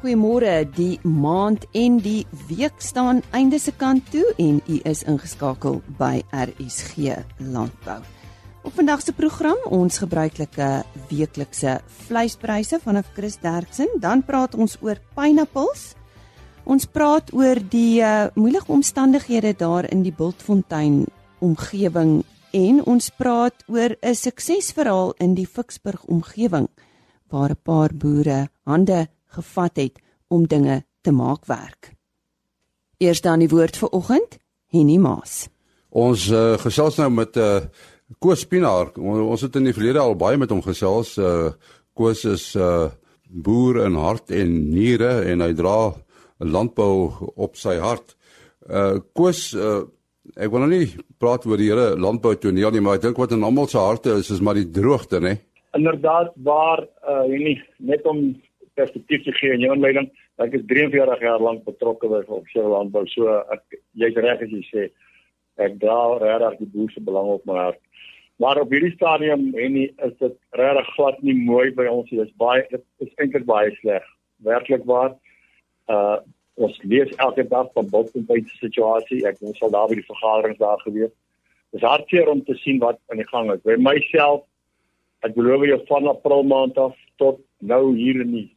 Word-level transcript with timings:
Goeiemôre. 0.00 0.64
Die 0.72 0.96
maand 1.04 1.66
en 1.76 1.98
die 2.00 2.22
week 2.48 2.78
staan 2.80 3.18
einde 3.36 3.58
se 3.60 3.74
kant 3.76 4.06
toe 4.08 4.24
en 4.40 4.62
u 4.64 4.78
is 4.88 5.02
ingeskakel 5.04 5.82
by 5.98 6.22
RSG 6.32 7.18
Landbou. 7.36 7.98
Op 8.64 8.72
vandag 8.78 9.02
se 9.04 9.12
program 9.12 9.60
ons 9.68 10.00
gebruikelike 10.00 10.70
weeklikse 11.10 11.74
vleispryse 12.06 12.80
vanaf 12.80 13.12
Chris 13.12 13.36
Derksen, 13.44 13.92
dan 14.00 14.24
praat 14.24 14.56
ons 14.56 14.78
oor 14.80 14.96
pineappels. 15.12 15.90
Ons 16.64 16.88
praat 16.88 17.28
oor 17.36 17.60
die 17.60 18.00
uh, 18.00 18.32
moeilike 18.40 18.72
omstandighede 18.72 19.52
daar 19.52 19.84
in 19.92 20.00
die 20.00 20.16
Bultfontein 20.16 21.04
omgewing 21.44 22.22
en 22.56 22.80
ons 22.88 23.12
praat 23.20 23.68
oor 23.68 24.00
'n 24.00 24.14
suksesverhaal 24.14 25.12
in 25.20 25.36
die 25.36 25.46
Ficksburg 25.46 26.08
omgewing 26.08 26.72
waar 27.28 27.50
'n 27.50 27.62
paar 27.62 27.92
boere 27.92 28.48
hande 28.64 29.10
gevat 29.36 29.76
het 29.76 30.00
om 30.28 30.46
dinge 30.46 30.82
te 31.00 31.12
maak 31.12 31.46
werk. 31.46 31.94
Eers 33.00 33.22
dan 33.24 33.40
die 33.40 33.48
woord 33.48 33.76
vir 33.80 33.88
oggend, 33.96 34.38
Henny 34.70 34.98
Maas. 35.00 35.48
Ons 35.90 36.28
uh, 36.30 36.54
gesels 36.60 36.98
nou 37.00 37.10
met 37.10 37.36
'n 37.36 37.40
uh, 37.40 37.60
Koos 38.18 38.44
Pinaar. 38.44 38.90
Ons 38.98 39.40
het 39.40 39.56
in 39.56 39.64
die 39.64 39.74
verlede 39.74 39.98
al 39.98 40.16
baie 40.18 40.36
met 40.36 40.50
hom 40.50 40.62
gesels. 40.62 41.16
Uh, 41.18 41.52
Koos 41.94 42.24
is 42.24 42.54
'n 42.54 42.60
uh, 42.60 42.90
boer 43.30 43.84
in 43.86 43.94
hart 43.94 44.30
en 44.30 44.70
niere 44.70 45.22
en 45.30 45.40
hy 45.40 45.52
dra 45.54 45.94
'n 46.40 46.50
landbou 46.50 47.12
op 47.36 47.56
sy 47.56 47.78
hart. 47.78 48.16
Uh 48.68 48.98
Koos, 49.14 49.54
uh, 49.54 49.82
ek 50.36 50.50
wil 50.50 50.60
nou 50.60 50.70
nie 50.70 50.88
praat 51.18 51.46
oor 51.46 51.56
die 51.56 51.70
hele 51.70 51.96
landbou 51.96 52.34
toneel 52.36 52.70
nie, 52.70 52.80
maar 52.80 52.98
ek 52.98 53.02
dink 53.02 53.16
wat 53.16 53.32
in 53.32 53.44
almal 53.44 53.68
se 53.68 53.78
harte 53.78 54.18
is 54.18 54.30
is 54.30 54.40
maar 54.40 54.54
die 54.54 54.70
droogte, 54.70 55.20
né? 55.20 55.38
Inderdaad, 55.72 56.32
waar 56.36 56.86
uh 57.06 57.24
nie 57.28 57.62
net 57.78 58.04
om 58.04 58.34
perspektief 58.80 59.26
te 59.26 59.36
gee 59.36 59.52
in 59.54 59.64
jou 59.64 59.74
inleiding. 59.76 60.08
Ek 60.40 60.56
is 60.56 60.64
43 60.70 61.22
jaar 61.24 61.42
lank 61.44 61.66
betrokke 61.68 62.08
by 62.10 62.22
opstel 62.26 62.72
landbou. 62.72 63.04
So 63.12 63.38
ek 63.52 63.80
jy's 64.00 64.18
reg 64.18 64.42
as 64.46 64.52
jy 64.54 64.64
sê 64.70 64.88
ek 65.60 65.76
dra 65.82 66.16
regtig 66.22 66.64
die 66.64 66.72
boere 66.74 66.94
se 66.94 67.04
belang 67.04 67.30
op 67.36 67.46
my 67.48 67.58
hart. 67.58 67.80
Maar 68.40 68.62
op 68.62 68.70
hierdie 68.72 68.94
stadium 68.94 69.50
en 69.52 69.72
nie 69.76 69.88
is 70.06 70.14
dit 70.22 70.36
regtig 70.56 70.92
glad 70.96 71.22
nie 71.26 71.36
mooi 71.36 71.68
by 71.76 71.84
ons 71.92 72.08
nie. 72.10 72.22
Dit 72.22 72.30
is 72.30 72.40
baie 72.40 72.62
dit 72.70 72.84
is 73.04 73.16
eintlik 73.20 73.44
baie 73.48 73.72
sleg. 73.80 74.06
Werklik 74.46 74.86
waar. 74.88 75.16
Uh 75.88 76.20
ons 76.60 76.76
lees 76.84 77.08
elke 77.24 77.40
dag 77.48 77.70
van 77.72 77.86
Bultfontein 77.88 78.44
se 78.44 78.58
situasie. 78.60 79.22
Ek 79.28 79.38
ons 79.40 79.56
sal 79.60 79.70
daar 79.72 79.88
by 79.88 79.96
die 79.96 80.08
vergaderings 80.08 80.58
daar 80.60 80.80
gewees. 80.84 81.12
Dit 81.72 81.80
is 81.80 81.86
hartseer 81.86 82.28
om 82.28 82.42
te 82.44 82.56
sien 82.60 82.80
wat 82.82 82.98
aan 83.08 83.22
die 83.22 83.28
gang 83.30 83.48
is. 83.54 83.62
By 83.64 83.78
myself 83.80 84.42
ek 85.24 85.36
belowe 85.36 85.68
jou 85.68 85.78
van 85.88 86.08
April 86.08 86.44
maand 86.48 86.80
af 86.80 86.96
tot 87.20 87.40
nou 87.60 87.94
hier 87.96 88.20
in 88.24 88.32
die 88.34 88.48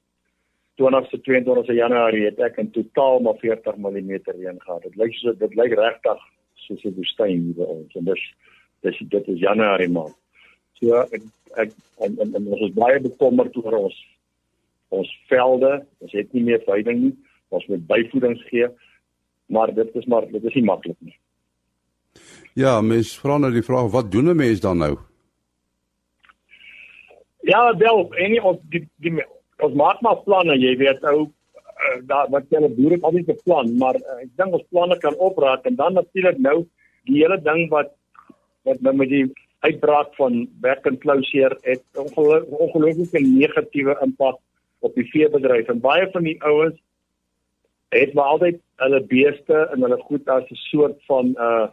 20ste 0.81 1.19
22ste 1.21 1.75
Januarie 1.77 2.25
het 2.25 2.39
ek 2.41 2.57
in 2.61 2.71
totaal 2.73 3.21
maar 3.25 3.37
40 3.41 3.77
mm 3.77 4.11
reën 4.25 4.59
gehad. 4.59 4.81
Dit 4.83 4.95
lyk 4.97 5.13
so 5.19 5.33
dit 5.37 5.55
lyk 5.59 5.75
regtig 5.77 6.23
soos 6.65 6.83
'n 6.85 6.95
woestyn 6.97 7.29
hier 7.29 7.55
by 7.57 7.67
ons. 7.75 7.95
En 7.95 8.05
dis 8.05 8.23
dis 8.81 8.97
dit 9.09 9.27
is 9.27 9.39
Januarie 9.39 9.89
maand. 9.89 10.15
So 10.81 11.03
ek 11.11 11.21
ek 11.57 11.69
en, 11.99 12.17
en, 12.19 12.35
en 12.35 12.47
ons 12.47 12.65
is 12.67 12.73
baie 12.73 12.99
bekommerd 12.99 13.55
oor 13.57 13.77
ons 13.85 13.99
ons 14.89 15.09
velde. 15.29 15.85
Ons 15.99 16.11
het 16.11 16.33
nie 16.33 16.43
meer 16.43 16.61
veiding 16.65 16.99
nie. 17.01 17.15
Ons 17.49 17.65
moet 17.67 17.87
byvoedings 17.87 18.41
gee. 18.49 18.67
Maar 19.45 19.73
dit 19.73 19.95
is 19.95 20.05
maar 20.05 20.25
dit 20.31 20.43
is 20.43 20.53
nie 20.53 20.65
maklik 20.65 20.97
nie. 20.99 21.17
Ja, 22.53 22.81
mens 22.81 23.19
vra 23.19 23.37
nou 23.37 23.51
die 23.53 23.65
vraag 23.65 23.91
wat 23.91 24.11
doen 24.11 24.29
'n 24.29 24.35
mens 24.35 24.59
dan 24.59 24.77
nou? 24.77 24.97
Ja, 27.43 27.77
wel, 27.77 28.13
en 28.15 28.31
nie 28.31 28.41
ons 28.41 28.59
die 28.69 28.87
die 29.03 29.23
ons 29.63 29.79
maak 29.79 30.01
maar 30.01 30.21
planne, 30.27 30.57
jy 30.59 30.75
weet 30.81 31.03
ou 31.11 31.25
uh, 31.25 31.97
daar 32.09 32.29
wat 32.33 32.49
hulle 32.53 32.69
boere 32.77 32.97
het 32.97 33.07
altyd 33.09 33.29
'n 33.33 33.43
plan, 33.43 33.73
maar 33.77 33.95
uh, 33.95 34.21
ek 34.21 34.31
dink 34.37 34.53
ons 34.59 34.69
planne 34.69 34.97
kan 34.97 35.15
opraak 35.17 35.65
en 35.65 35.75
dan 35.75 35.93
natuurlik 35.99 36.37
nou 36.37 36.65
die 37.09 37.21
hele 37.21 37.39
ding 37.41 37.69
wat 37.69 37.93
wat 38.63 38.79
nou 38.81 38.95
met 38.95 39.09
die 39.09 39.27
uitbraak 39.63 40.15
van 40.15 40.47
werk 40.61 40.85
en 40.85 40.97
klouseer 40.97 41.55
het 41.63 41.83
ongelooflike 41.95 43.19
negatiewe 43.19 43.95
impak 44.01 44.39
op 44.79 44.95
die 44.95 45.07
veebedryf 45.11 45.69
en 45.71 45.79
baie 45.83 46.07
van 46.11 46.23
die 46.23 46.39
ouens 46.43 46.79
het 47.93 48.13
maar 48.13 48.35
altyd 48.35 48.59
hulle 48.83 49.01
beeste 49.07 49.67
en 49.71 49.81
hulle 49.85 49.99
goed 50.07 50.27
as 50.27 50.43
'n 50.49 50.61
soort 50.71 50.99
van 51.07 51.35
uh 51.37 51.67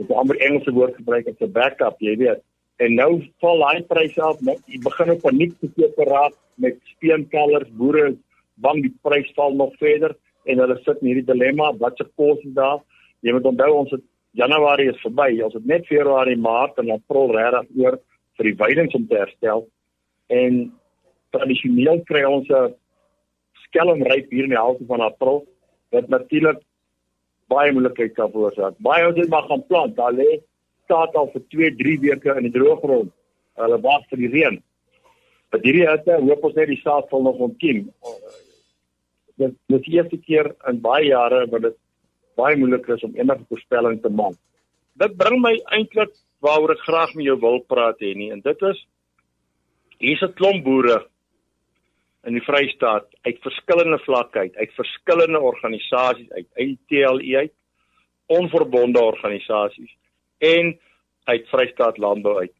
ek 0.00 0.12
amper 0.16 0.38
Engelse 0.40 0.72
woord 0.72 0.96
gebruik 0.96 1.28
as 1.28 1.40
'n 1.40 1.52
backup, 1.52 2.00
jy 2.00 2.16
weet. 2.16 2.40
En 2.78 2.94
nou 2.94 3.22
val 3.40 3.58
daai 3.58 3.82
pryse 3.82 4.22
af, 4.22 4.40
net 4.40 4.60
jy 4.66 4.78
begin 4.80 5.10
op 5.10 5.20
paniek 5.20 5.52
te 5.60 5.68
koop 5.76 5.98
raak 6.08 6.34
met 6.54 6.78
speenkalvers, 7.00 7.72
boere 7.80 8.14
bang 8.60 8.82
die 8.84 8.92
prys 9.02 9.32
val 9.36 9.56
nog 9.56 9.72
verder 9.80 10.14
en 10.44 10.60
hulle 10.60 10.76
sit 10.84 11.00
in 11.00 11.10
hierdie 11.10 11.28
dilemma, 11.28 11.72
wat 11.80 11.96
se 11.96 12.06
kos 12.16 12.40
is 12.44 12.54
daar? 12.56 12.80
Jy 13.24 13.34
moet 13.36 13.48
onthou 13.48 13.70
ons 13.82 13.92
het 13.96 14.04
Januarie 14.38 14.90
is 14.92 15.00
verby, 15.02 15.32
ons 15.42 15.56
het 15.56 15.66
net 15.66 15.88
Februarie, 15.88 16.38
Maart 16.38 16.78
en 16.78 16.92
April 16.94 17.32
regtig 17.34 17.82
oor 17.82 17.96
vir 18.38 18.48
die 18.48 18.56
veidings 18.60 18.94
om 18.94 19.06
te 19.10 19.18
herstel. 19.18 19.64
En 20.30 20.60
tradisioneel 21.34 22.04
kry 22.06 22.22
ons 22.28 22.48
'n 22.48 22.74
skelmryp 23.66 24.30
hier 24.30 24.44
in 24.44 24.54
die 24.54 24.62
helfte 24.62 24.86
van 24.86 25.00
April 25.00 25.46
wat 25.90 26.08
natuurlik 26.08 26.62
baie 27.48 27.72
moeilikheid 27.72 28.14
kan 28.14 28.30
veroorsaak. 28.30 28.78
Baie 28.78 29.04
ouens 29.04 29.18
het 29.18 29.28
maar 29.28 29.48
gaan 29.48 29.66
plant, 29.66 29.96
daar 29.96 30.12
lê 30.12 30.40
staat 30.84 31.14
al 31.14 31.30
vir 31.32 31.42
2, 31.48 31.74
3 31.76 31.98
weke 32.00 32.36
in 32.36 32.48
die 32.48 32.54
droë 32.54 32.78
grond. 32.82 33.12
Hulle 33.54 33.80
wag 33.80 34.06
vir 34.10 34.18
die 34.18 34.30
reën. 34.34 34.62
Wat 35.50 35.64
hierdie 35.66 35.86
hitte, 35.88 36.18
hoop 36.22 36.44
ons 36.46 36.56
net 36.58 36.70
die 36.70 36.80
saad 36.80 37.08
sal 37.10 37.24
nog 37.26 37.40
ontkiem. 37.42 37.88
Dit 39.40 39.56
dit 39.72 39.80
is 39.80 39.94
eerste 39.96 40.18
keer 40.22 40.52
in 40.70 40.80
baie 40.84 41.08
jare 41.08 41.46
wat 41.50 41.66
dit 41.66 41.76
baie 42.38 42.56
moeilik 42.56 42.86
is 42.94 43.04
om 43.06 43.16
enige 43.16 43.46
voorspelling 43.48 43.98
te 44.02 44.12
maak. 44.12 44.36
Dit 45.00 45.16
bring 45.18 45.40
my 45.42 45.56
eintlik 45.74 46.12
waaroor 46.44 46.74
ek 46.76 46.84
graag 46.86 47.14
met 47.16 47.26
jou 47.26 47.38
wil 47.42 47.60
praat 47.68 47.98
hê 48.04 48.14
nie 48.16 48.30
en 48.34 48.42
dit 48.44 48.62
is 48.70 48.84
hier's 50.00 50.22
'n 50.22 50.36
klomp 50.38 50.64
boere 50.64 50.98
in 52.28 52.36
die 52.36 52.44
Vrystaat 52.44 53.08
uit 53.24 53.40
verskillende 53.42 53.98
vlakke 54.04 54.38
uit, 54.38 54.56
uit 54.56 54.72
verskillende 54.76 55.40
organisasies 55.40 56.30
uit, 56.30 56.48
uit 56.54 56.78
TLE 56.88 57.36
uit, 57.36 57.52
onverbonde 58.26 59.00
organisasies 59.00 59.92
en 60.38 60.78
uit 61.24 61.48
Vrystaat 61.48 61.98
Landbou 61.98 62.38
uit. 62.38 62.54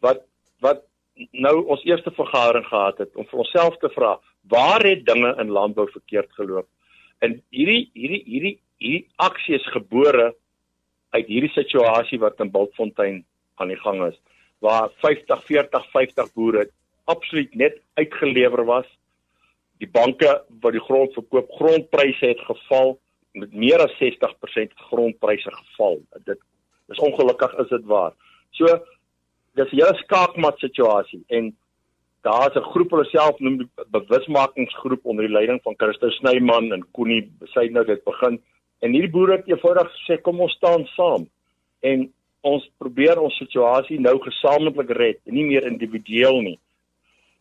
Wat 0.00 0.24
wat 0.60 0.87
nou 1.32 1.54
ons 1.66 1.84
eerste 1.86 2.10
vergadering 2.14 2.66
gehad 2.66 2.98
het 3.02 3.16
om 3.16 3.26
vir 3.30 3.42
onsself 3.44 3.78
te 3.82 3.90
vra, 3.94 4.16
waar 4.50 4.84
het 4.86 5.04
dinge 5.06 5.34
in 5.42 5.52
landbou 5.54 5.88
verkeerd 5.90 6.32
geloop? 6.38 6.68
En 7.24 7.40
hierdie 7.50 7.90
hierdie 7.94 8.22
hierdie 8.26 8.56
hierdie 8.78 9.06
aksie 9.16 9.56
is 9.58 9.66
gebore 9.74 10.32
uit 11.16 11.26
hierdie 11.26 11.52
situasie 11.54 12.20
wat 12.22 12.40
in 12.40 12.52
Bultfontein 12.54 13.24
aan 13.58 13.72
die 13.72 13.80
gang 13.80 14.04
is 14.06 14.18
waar 14.62 14.90
50 15.02 15.42
40 15.46 15.90
50 15.94 16.32
boere 16.34 16.68
absoluut 17.04 17.54
net 17.54 17.78
uitgelewer 17.94 18.64
was. 18.66 18.86
Die 19.78 19.90
banke 19.90 20.42
wat 20.60 20.74
die 20.74 20.82
grond 20.82 21.14
verkoop, 21.14 21.50
grondpryse 21.54 22.26
het 22.26 22.40
geval 22.46 22.96
met 23.38 23.54
meer 23.54 23.80
as 23.84 23.94
60% 24.02 24.74
grondpryse 24.90 25.52
geval. 25.54 26.00
Dit 26.26 26.42
Dis 26.88 27.00
ongelukkig 27.04 27.52
is 27.62 27.68
dit 27.68 27.84
waar. 27.84 28.14
So 28.56 28.68
dis 29.58 29.72
'n 29.72 29.80
hele 29.80 29.96
skaakmat 30.04 30.58
situasie 30.58 31.22
en 31.28 31.56
daar's 32.22 32.56
'n 32.56 32.70
groep 32.72 32.90
hulle 32.90 33.04
self 33.04 33.38
noem 33.38 33.70
bewusmakingsgroep 33.90 35.02
onder 35.04 35.26
die 35.26 35.34
leiding 35.34 35.60
van 35.62 35.74
Christus 35.76 36.16
Snyman 36.16 36.72
en 36.72 36.86
Koenie 36.92 37.30
besluit 37.38 37.72
nou 37.72 37.84
dit 37.84 38.04
begin. 38.04 38.42
En 38.80 38.92
hierdie 38.92 39.10
boere 39.10 39.36
het 39.36 39.48
eenvoudig 39.48 39.88
gesê 39.92 40.20
kom 40.22 40.40
ons 40.40 40.52
staan 40.52 40.86
saam. 40.86 41.28
En 41.80 42.12
ons 42.40 42.70
probeer 42.78 43.18
ons 43.20 43.36
situasie 43.36 44.00
nou 44.00 44.18
gesamentlik 44.22 44.90
red 44.90 45.18
en 45.26 45.34
nie 45.34 45.44
meer 45.44 45.66
individueel 45.66 46.40
nie. 46.40 46.58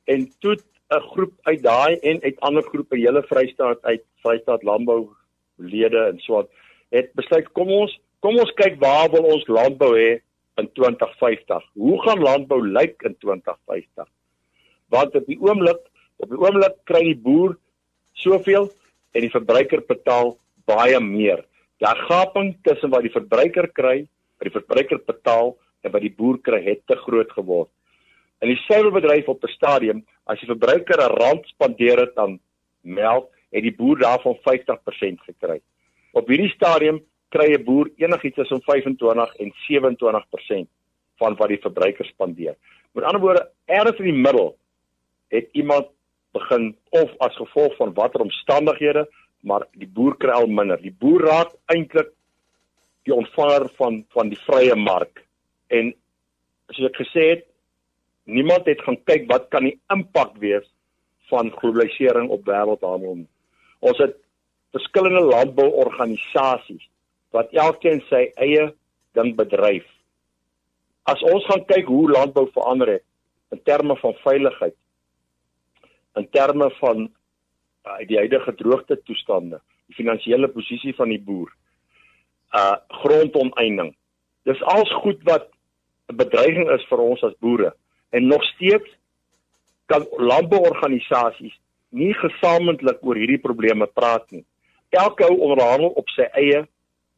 En 0.05 0.31
toe 0.39 0.57
'n 0.89 1.01
groep 1.11 1.33
uit 1.43 1.63
daai 1.63 1.95
en 1.99 2.21
uit 2.21 2.39
ander 2.39 2.63
groepe 2.63 2.95
hele 2.95 3.23
Vrystaat 3.23 3.79
uit 3.81 4.03
Vrystaat 4.23 4.63
landbou 4.63 5.09
lede 5.57 6.07
en 6.11 6.19
so 6.19 6.47
het 6.89 7.13
besluit 7.13 7.51
kom 7.51 7.67
ons 7.67 7.99
Kom 8.19 8.39
ons 8.41 8.53
kyk 8.57 8.79
waar 8.81 9.11
wil 9.13 9.27
ons 9.29 9.45
landbou 9.47 9.91
hê 9.93 10.17
in 10.57 10.69
2050? 10.73 11.63
Hoe 11.73 12.01
gaan 12.01 12.19
landbou 12.19 12.61
lyk 12.61 13.01
in 13.01 13.15
2050? 13.17 14.09
Want 14.93 15.15
op 15.15 15.25
die 15.27 15.39
oomblik, 15.41 15.79
op 16.17 16.29
die 16.29 16.39
oomblik 16.39 16.75
kry 16.89 17.03
die 17.11 17.19
boer 17.21 17.57
soveel 18.17 18.69
en 19.13 19.25
die 19.25 19.33
verbruiker 19.33 19.83
betaal 19.87 20.35
baie 20.69 20.99
meer. 21.03 21.43
Daar 21.83 21.99
gaping 22.09 22.55
tussen 22.65 22.89
wat 22.89 23.05
die 23.05 23.13
verbruiker 23.13 23.69
kry, 23.77 24.07
wat 24.37 24.49
die 24.49 24.55
verbruiker 24.55 25.01
betaal 25.05 25.55
en 25.85 25.93
wat 25.93 26.03
die 26.03 26.13
boer 26.13 26.39
kry 26.43 26.63
het 26.65 26.83
te 26.89 26.97
groot 27.05 27.31
geword. 27.37 27.69
In 28.41 28.51
die 28.51 28.59
suiwerbedryf 28.65 29.27
op 29.27 29.43
'n 29.43 29.53
stadium, 29.53 30.05
as 30.25 30.39
die 30.39 30.49
verbruiker 30.49 30.99
'n 31.01 31.17
rand 31.21 31.45
spandeer 31.47 31.99
het 31.99 32.17
aan 32.17 32.39
melk, 32.81 33.29
het 33.51 33.63
die 33.63 33.75
boer 33.75 33.97
daarvan 33.99 34.37
50% 34.43 35.21
gekry. 35.21 35.61
Op 36.13 36.27
hierdie 36.27 36.49
stadium 36.49 37.01
kry 37.29 37.53
'n 37.53 37.63
boer 37.63 37.91
enigiets 37.95 38.35
tussen 38.35 38.61
25 38.61 39.35
en 39.35 39.53
27% 39.67 40.69
van 41.17 41.35
wat 41.35 41.47
die 41.47 41.61
verbruiker 41.61 42.05
spandeer. 42.05 42.55
Met 42.91 43.03
ander 43.03 43.21
woorde, 43.21 43.49
ergens 43.65 43.97
in 43.97 44.05
die 44.05 44.21
middel 44.21 44.57
het 45.27 45.49
iemand 45.51 45.87
begin 46.31 46.75
of 46.89 47.11
as 47.17 47.35
gevolg 47.35 47.75
van 47.75 47.93
watter 47.93 48.21
omstandighede, 48.21 49.07
maar 49.41 49.67
die 49.71 49.87
boer 49.87 50.17
kry 50.17 50.31
al 50.31 50.47
minder. 50.47 50.81
Die 50.81 50.95
boer 50.99 51.25
raak 51.25 51.53
eintlik 51.65 52.11
die 53.03 53.13
ontvanger 53.15 53.69
van 53.79 54.03
van 54.15 54.29
die 54.29 54.39
vrye 54.45 54.75
mark. 54.75 55.23
En 55.67 55.93
soos 56.69 56.89
ek 56.89 56.99
gesê 57.03 57.29
het, 57.29 57.45
niemand 58.23 58.67
het 58.67 58.81
gaan 58.83 58.99
kyk 59.03 59.27
wat 59.31 59.47
kan 59.53 59.63
die 59.63 59.79
impak 59.93 60.35
wees 60.43 60.67
van 61.31 61.51
globalisering 61.51 62.29
op 62.29 62.45
wêreldhandel. 62.47 63.25
Ons 63.79 63.97
het 64.03 64.15
verskillende 64.75 65.23
landbouorganisasies 65.27 66.87
wat 67.37 67.53
elkeen 67.53 68.01
sy 68.09 68.27
eie 68.41 68.71
ding 69.17 69.35
bedryf. 69.37 69.85
As 71.07 71.21
ons 71.31 71.45
gaan 71.47 71.63
kyk 71.69 71.87
hoe 71.87 72.09
landbou 72.11 72.47
verander 72.55 72.97
het 72.97 73.05
in 73.55 73.61
terme 73.63 73.95
van 74.01 74.17
veiligheid, 74.25 74.75
in 76.19 76.27
terme 76.33 76.67
van 76.81 77.05
uh, 77.07 77.99
die 78.09 78.17
huidige 78.19 78.53
droogte 78.59 78.97
toestande, 79.07 79.61
die 79.87 79.95
finansiële 79.95 80.49
posisie 80.51 80.95
van 80.97 81.13
die 81.13 81.21
boer, 81.21 81.53
uh 82.55 82.77
grondoneening. 83.03 83.93
Dis 84.47 84.61
alles 84.71 84.91
goed 85.03 85.19
wat 85.27 85.49
'n 86.07 86.15
bedreiging 86.15 86.69
is 86.71 86.85
vir 86.89 87.01
ons 87.03 87.23
as 87.23 87.35
boere 87.43 87.73
en 88.15 88.27
nog 88.27 88.43
steeds 88.43 88.87
kan 89.85 90.07
landbouorganisasies 90.17 91.55
nie 91.89 92.13
gesamentlik 92.13 93.03
oor 93.03 93.15
hierdie 93.15 93.41
probleme 93.43 93.85
praat 93.85 94.31
nie. 94.31 94.45
Elke 94.89 95.27
ou 95.27 95.37
onderhandel 95.49 95.91
op 95.99 96.09
sy 96.15 96.27
eie 96.39 96.67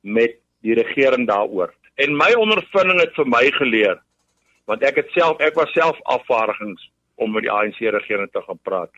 met 0.01 0.38
die 0.66 0.75
regering 0.78 1.28
daaroor. 1.28 1.74
En 2.00 2.16
my 2.16 2.31
ondervinding 2.40 3.01
het 3.04 3.16
vir 3.18 3.28
my 3.28 3.46
geleer 3.57 4.00
want 4.69 4.84
ek 4.86 5.00
het 5.01 5.07
self 5.16 5.40
ek 5.42 5.56
was 5.57 5.72
self 5.74 5.98
afvaardigings 6.13 6.84
om 7.18 7.34
met 7.34 7.48
die 7.48 7.51
ANC 7.51 7.80
regering 7.81 8.30
te 8.31 8.42
gaan 8.46 8.60
praat. 8.63 8.92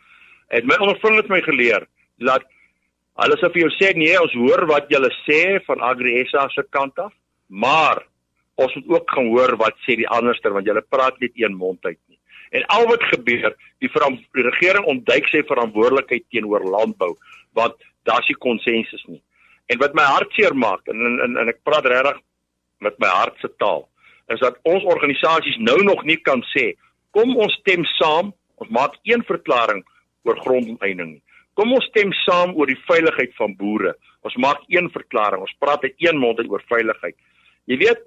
Het 0.52 0.68
my 0.68 0.76
ondervinding 0.84 1.22
het 1.22 1.32
my 1.32 1.40
geleer 1.46 1.88
dat 2.20 2.44
hulle 3.24 3.38
sê 3.40 3.50
vir 3.54 3.64
jou 3.64 3.72
sê 3.78 3.92
nee, 3.96 4.18
ons 4.20 4.36
hoor 4.36 4.66
wat 4.70 4.92
julle 4.92 5.10
sê 5.24 5.62
van 5.68 5.84
AgriSA 5.92 6.48
se 6.52 6.66
kant 6.76 7.00
af, 7.00 7.14
maar 7.48 8.04
ons 8.60 8.74
moet 8.76 8.92
ook 8.98 9.16
gaan 9.16 9.32
hoor 9.32 9.56
wat 9.62 9.80
sê 9.86 9.96
die 10.00 10.10
anderster 10.12 10.54
want 10.56 10.68
julle 10.68 10.84
praat 10.84 11.20
net 11.24 11.40
een 11.40 11.56
mond 11.56 11.80
uit 11.88 12.00
nie. 12.10 12.20
En 12.52 12.66
al 12.76 12.86
wat 12.90 13.04
gebeur, 13.14 13.56
die, 13.80 13.90
die 13.90 14.48
regering 14.50 14.88
ontduik 14.92 15.30
sy 15.32 15.44
verantwoordelikheid 15.48 16.28
teenoor 16.30 16.68
landbou 16.68 17.16
want 17.58 17.76
daar's 18.08 18.28
nie 18.28 18.40
konsensus 18.40 19.04
nie. 19.08 19.22
En 19.72 19.80
wat 19.80 19.96
my 19.98 20.04
hartseer 20.04 20.56
maak 20.58 20.92
en 20.92 21.06
en, 21.08 21.18
en 21.26 21.40
en 21.44 21.52
ek 21.54 21.64
praat 21.68 21.88
regtig 21.88 22.20
met 22.86 22.98
my 23.00 23.10
hart 23.14 23.40
se 23.40 23.50
taal, 23.62 23.88
is 24.34 24.42
dat 24.44 24.60
ons 24.68 24.86
organisasies 24.94 25.58
nou 25.60 25.80
nog 25.88 26.04
nie 26.08 26.20
kan 26.30 26.44
sê 26.52 26.72
kom 27.16 27.36
ons 27.36 27.56
stem 27.60 27.84
saam, 27.98 28.32
ons 28.64 28.72
maak 28.72 28.96
een 29.08 29.24
verklaring 29.28 29.82
oor 30.28 30.38
grondoneening. 30.46 31.20
Kom 31.60 31.74
ons 31.76 31.88
stem 31.92 32.14
saam 32.24 32.56
oor 32.56 32.70
die 32.70 32.80
veiligheid 32.88 33.34
van 33.36 33.56
boere. 33.60 33.92
Ons 34.24 34.38
maak 34.40 34.62
een 34.72 34.88
verklaring, 34.94 35.42
ons 35.44 35.58
praat 35.60 35.84
uit 35.84 36.06
een 36.06 36.20
mond 36.22 36.40
oor 36.48 36.64
veiligheid. 36.70 37.18
Jy 37.68 37.78
weet, 37.82 38.06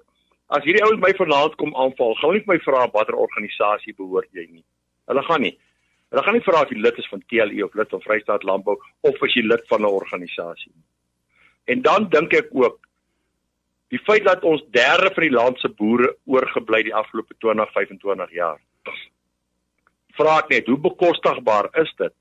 As 0.53 0.61
hierdie 0.61 0.83
ouens 0.85 1.01
my 1.01 1.09
vanaand 1.17 1.55
kom 1.57 1.71
aanval, 1.73 2.13
gaan 2.19 2.35
nie 2.37 2.43
my 2.45 2.59
vra 2.61 2.83
watter 2.93 3.15
organisasie 3.17 3.95
behoort 3.97 4.29
jy 4.37 4.45
nie. 4.45 4.61
Hulle 5.09 5.23
gaan 5.25 5.41
nie. 5.41 5.55
Hulle 6.13 6.21
gaan 6.25 6.37
nie 6.37 6.45
vra 6.45 6.61
of 6.61 6.73
jy 6.73 6.77
lid 6.83 6.99
is 7.01 7.07
van 7.09 7.23
TLE 7.31 7.63
of 7.65 7.73
lid 7.79 7.95
van 7.95 8.03
Vrystaat 8.03 8.45
Landbou 8.45 8.75
of 9.09 9.23
as 9.25 9.33
jy 9.33 9.41
lid 9.41 9.65
van 9.71 9.81
'n 9.81 9.89
organisasie 10.01 10.69
nie. 10.69 10.85
En 11.65 11.81
dan 11.81 12.09
dink 12.09 12.33
ek 12.33 12.49
ook 12.53 12.79
die 13.93 14.01
feit 14.05 14.25
dat 14.25 14.43
ons 14.43 14.63
derde 14.73 15.11
van 15.13 15.23
die 15.23 15.33
land 15.33 15.59
se 15.61 15.69
boere 15.69 16.15
oorgebly 16.25 16.83
die 16.87 16.95
afgelope 16.95 17.37
20, 17.39 17.71
25 17.73 18.33
jaar. 18.37 18.59
Vra 20.17 20.39
ek 20.41 20.51
net, 20.53 20.69
hoe 20.71 20.79
bekostigbaar 20.79 21.69
is 21.81 21.91
dit 22.01 22.13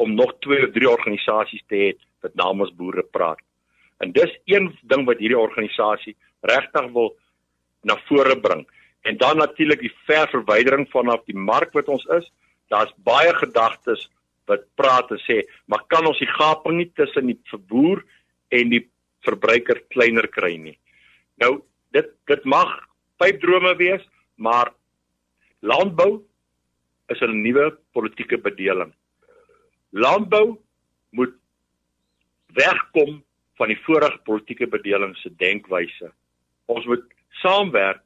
om 0.00 0.14
nog 0.16 0.32
twee 0.40 0.64
of 0.64 0.72
drie 0.72 0.88
organisasies 0.88 1.64
te 1.68 1.76
hê 1.76 1.88
wat 2.24 2.36
namens 2.40 2.72
boere 2.76 3.04
praat? 3.12 3.40
En 4.00 4.12
dis 4.16 4.32
een 4.48 4.70
ding 4.88 5.04
wat 5.08 5.20
hierdie 5.20 5.38
organisasie 5.38 6.16
regtig 6.48 6.86
wil 6.94 7.12
na 7.84 7.96
vore 8.08 8.36
bring. 8.40 8.64
En 9.04 9.16
dan 9.20 9.36
natuurlik 9.40 9.80
die 9.80 9.92
ver 10.08 10.28
verwydering 10.32 10.86
vanaf 10.92 11.24
die 11.28 11.36
mark 11.36 11.72
wat 11.76 11.88
ons 11.88 12.04
is. 12.16 12.26
Daar's 12.72 12.92
baie 13.04 13.32
gedagtes 13.36 14.08
wat 14.48 14.64
praat 14.74 15.12
en 15.14 15.20
sê, 15.24 15.42
maar 15.70 15.84
kan 15.92 16.06
ons 16.08 16.18
die 16.18 16.30
gaping 16.30 16.80
nie 16.80 16.88
tussen 16.98 17.28
die 17.30 17.38
verboer 17.52 18.02
en 18.50 18.72
die 18.72 18.82
verbruiker 19.26 19.82
kleiner 19.88 20.28
kry 20.28 20.56
nie. 20.56 20.78
Nou, 21.40 21.60
dit 21.92 22.08
dit 22.30 22.44
mag 22.44 22.72
pypdrome 23.20 23.74
wees, 23.76 24.04
maar 24.36 24.72
landbou 25.60 26.22
is 27.08 27.20
'n 27.20 27.42
nuwe 27.42 27.78
politieke 27.92 28.38
bedeling. 28.38 28.92
Landbou 29.90 30.58
moet 31.10 31.34
wegkom 32.54 33.22
van 33.56 33.68
die 33.68 33.80
vorige 33.84 34.18
politieke 34.24 34.66
bedeling 34.66 35.16
se 35.16 35.30
denkwyse. 35.36 36.12
Ons 36.66 36.86
moet 36.86 37.04
saamwerk, 37.42 38.02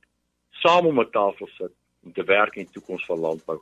saam 0.51 0.87
om 0.87 1.01
'n 1.01 1.11
tafel 1.11 1.49
sit 1.59 1.73
om 2.05 2.13
te 2.13 2.25
werk 2.25 2.57
in 2.57 2.65
die 2.65 2.73
toekoms 2.73 3.07
van 3.07 3.19
landbou. 3.19 3.61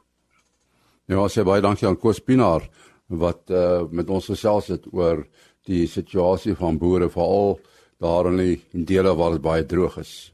Ja, 1.07 1.29
sê 1.29 1.45
baie 1.45 1.61
dankie 1.61 1.89
aan 1.89 1.99
Koos 1.99 2.21
Pinaar 2.21 2.69
wat 3.07 3.51
uh, 3.51 3.83
met 3.91 4.09
ons 4.11 4.27
gesels 4.27 4.69
het 4.73 4.87
oor 4.93 5.27
die 5.67 5.87
situasie 5.87 6.55
van 6.59 6.79
boere 6.79 7.09
veral 7.11 7.59
daar 8.03 8.27
in 8.33 8.39
die 8.41 8.85
dele 8.87 9.15
waar 9.15 9.37
dit 9.37 9.43
baie 9.43 9.67
droog 9.67 9.99
is. 10.03 10.33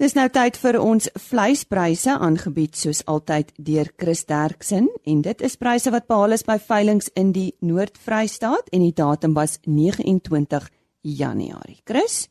Dis 0.00 0.14
nou 0.16 0.26
tyd 0.32 0.56
vir 0.56 0.78
ons 0.80 1.10
vleispryse 1.28 2.14
aangebied 2.24 2.76
soos 2.76 3.02
altyd 3.04 3.50
deur 3.60 3.90
Chris 4.00 4.24
Derksen 4.24 4.86
en 5.04 5.20
dit 5.26 5.42
is 5.44 5.58
pryse 5.60 5.92
wat 5.92 6.06
behaal 6.08 6.36
is 6.36 6.44
by 6.46 6.56
veilinge 6.56 7.12
in 7.20 7.34
die 7.36 7.50
Noord-Vrystaat 7.60 8.72
en 8.72 8.86
die 8.86 8.94
datum 8.96 9.36
was 9.36 9.58
29 9.66 10.70
Januarie. 11.04 11.80
Chris 11.84 12.30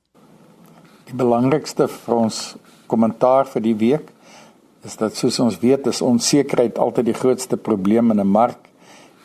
Die 1.09 1.17
belangrikste 1.17 1.85
vir 1.89 2.15
ons 2.15 2.39
kommentaar 2.89 3.45
vir 3.53 3.65
die 3.65 3.75
week 3.77 4.09
is 4.85 4.97
dat 4.97 5.13
soos 5.17 5.37
ons 5.43 5.59
weet 5.61 5.85
is 5.89 6.01
onsekerheid 6.05 6.81
altyd 6.81 7.11
die 7.11 7.17
grootste 7.21 7.57
probleem 7.57 8.09
in 8.09 8.19
'n 8.21 8.33
mark 8.33 8.69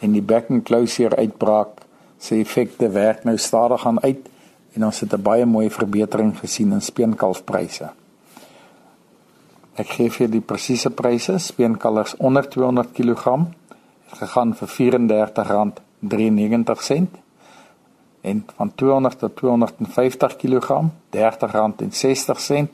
en 0.00 0.12
die 0.12 0.22
back 0.22 0.50
and 0.50 0.64
closure 0.64 1.16
uitbraak 1.16 1.83
se 2.24 2.38
effekte 2.40 2.88
werk 2.88 3.24
nou 3.28 3.36
stadig 3.38 3.86
aan 3.86 4.02
uit 4.02 4.28
en 4.74 4.84
ons 4.84 5.00
het 5.00 5.12
'n 5.12 5.22
baie 5.22 5.46
mooi 5.46 5.70
verbetering 5.70 6.38
gesien 6.38 6.72
in 6.72 6.80
speenkalfpryse. 6.80 7.90
Ek 9.74 9.88
gee 9.88 10.10
vir 10.10 10.30
die 10.30 10.40
presiese 10.40 10.90
pryse, 10.90 11.38
speenkalvers 11.38 12.16
onder 12.16 12.48
200 12.48 12.92
kg 12.92 13.24
het 14.08 14.18
gegaan 14.18 14.54
vir 14.54 14.68
R34.93 14.68 17.06
en 18.20 18.46
van 18.56 18.74
200 18.74 19.18
tot 19.18 19.36
250 19.36 20.36
kg 20.36 20.82
R30.60 21.10 22.68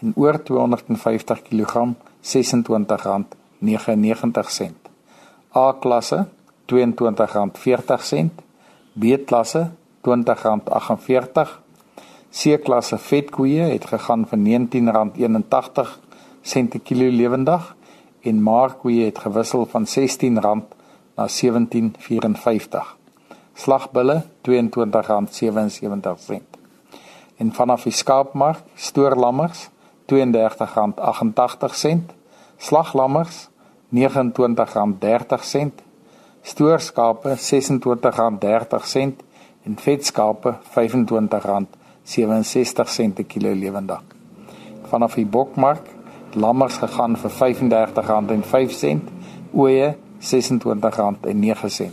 en 0.00 0.12
oor 0.14 0.42
250 0.42 1.42
kg 1.42 1.86
R26.99. 2.22 4.72
A 5.56 5.72
klasse 5.80 6.26
R22.40, 6.66 8.45
B 8.96 9.24
klasse 9.24 9.70
R20.48. 10.02 11.48
C 12.30 12.58
klasse 12.64 12.98
vetkoeie 12.98 13.62
het 13.72 13.84
gegaan 13.92 14.26
van 14.28 14.46
R19.81 14.46 15.88
per 16.70 16.80
kilo 16.82 17.10
lewendig 17.10 17.76
en 18.20 18.42
maarkoeie 18.42 19.04
het 19.04 19.18
gewissel 19.18 19.66
van 19.66 19.86
R16 19.86 20.32
na 20.40 20.62
R17.54 21.16 22.96
slagbulle 23.56 24.22
R22.77. 24.48 26.42
En 27.36 27.52
vanaf 27.52 27.82
die 27.82 27.92
skaapmark 27.92 28.58
stoorlammers 28.74 29.68
R32.88, 30.06 30.14
slaglammers 32.56 33.48
R29.30, 33.94 35.85
stoorskape 36.46 37.34
R26.30 37.34 39.10
en 39.66 39.74
vetskape 39.82 40.52
R25.67 40.62 40.66
per 43.14 43.26
kilo 43.26 43.50
lewendig. 43.54 44.02
Vanaf 44.86 45.14
die 45.18 45.26
bokmark 45.26 45.82
lammers 46.36 46.76
gegaan 46.78 47.16
vir 47.18 47.30
R35.05, 47.30 48.98
ooe 49.56 49.94
R26.09. 50.20 51.90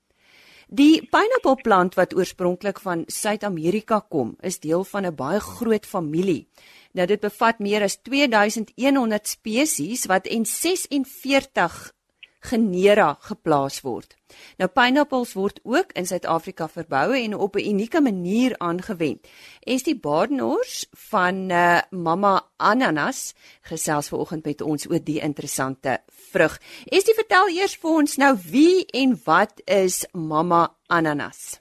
Die 0.71 1.03
pineappelplant 1.03 1.95
wat 1.99 2.15
oorspronklik 2.15 2.79
van 2.81 3.05
Suid-Amerika 3.07 4.01
kom, 4.09 4.37
is 4.41 4.61
deel 4.61 4.85
van 4.85 5.07
'n 5.07 5.15
baie 5.15 5.41
groot 5.41 5.87
familie. 5.87 6.49
Nou 6.93 7.07
dit 7.07 7.21
bevat 7.21 7.59
meer 7.59 7.83
as 7.83 7.99
2100 8.03 9.29
spesies 9.29 10.07
wat 10.07 10.27
en 10.27 10.45
46 10.45 11.93
genera 12.41 13.15
geplaas 13.21 13.81
word. 13.85 14.17
Nou 14.59 14.69
pineappels 14.73 15.35
word 15.37 15.61
ook 15.65 15.93
in 15.99 16.07
Suid-Afrika 16.09 16.69
verbou 16.69 17.13
en 17.17 17.35
op 17.35 17.57
'n 17.57 17.69
unieke 17.69 18.01
manier 18.01 18.55
aangewend. 18.59 19.29
Estie 19.61 19.99
Badenhorst 20.01 20.89
van 21.11 21.51
uh, 21.51 21.81
Mama 21.91 22.43
Ananas 22.57 23.35
gesels 23.61 24.09
vanoggend 24.09 24.45
met 24.45 24.61
ons 24.61 24.91
oor 24.91 25.05
die 25.05 25.21
interessante 25.21 25.99
vrug. 26.07 26.61
Estie 26.85 27.15
vertel 27.15 27.49
eers 27.49 27.77
vir 27.77 27.91
ons 27.91 28.17
nou 28.17 28.37
wie 28.51 28.87
en 28.87 29.21
wat 29.25 29.63
is 29.65 30.07
Mama 30.13 30.69
Ananas? 30.87 31.61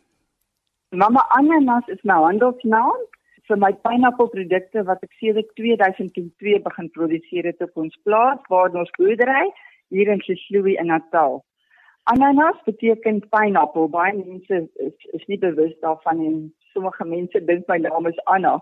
Mama 0.90 1.26
Ananas 1.30 1.88
is 1.88 2.00
my 2.04 2.14
handelsnaam 2.14 3.10
vir 3.50 3.58
my 3.58 3.72
pineappelprodukte 3.86 4.84
wat 4.86 5.02
ek 5.06 5.16
sedert 5.22 5.50
2002 5.58 6.60
begin 6.66 6.90
produseer 6.98 7.50
het 7.50 7.62
op 7.66 7.82
ons 7.84 7.96
plaas 8.06 8.40
waar 8.54 8.76
ons 8.82 8.92
boerdery 8.98 9.50
hier 9.90 10.08
in 10.08 10.22
Sesloe 10.22 10.78
in 10.78 10.88
Natal. 10.88 11.44
Ananas 12.04 12.58
beteken 12.66 13.22
pineapple. 13.30 13.88
Baie 13.88 14.14
mense 14.18 14.70
is, 14.86 14.94
is 15.14 15.26
nie 15.28 15.38
bewus 15.38 15.76
daarvan 15.84 16.26
en 16.26 16.38
sommige 16.74 17.06
mense 17.06 17.42
dink 17.46 17.68
my 17.68 17.78
naam 17.78 18.08
is 18.10 18.24
Anna. 18.26 18.58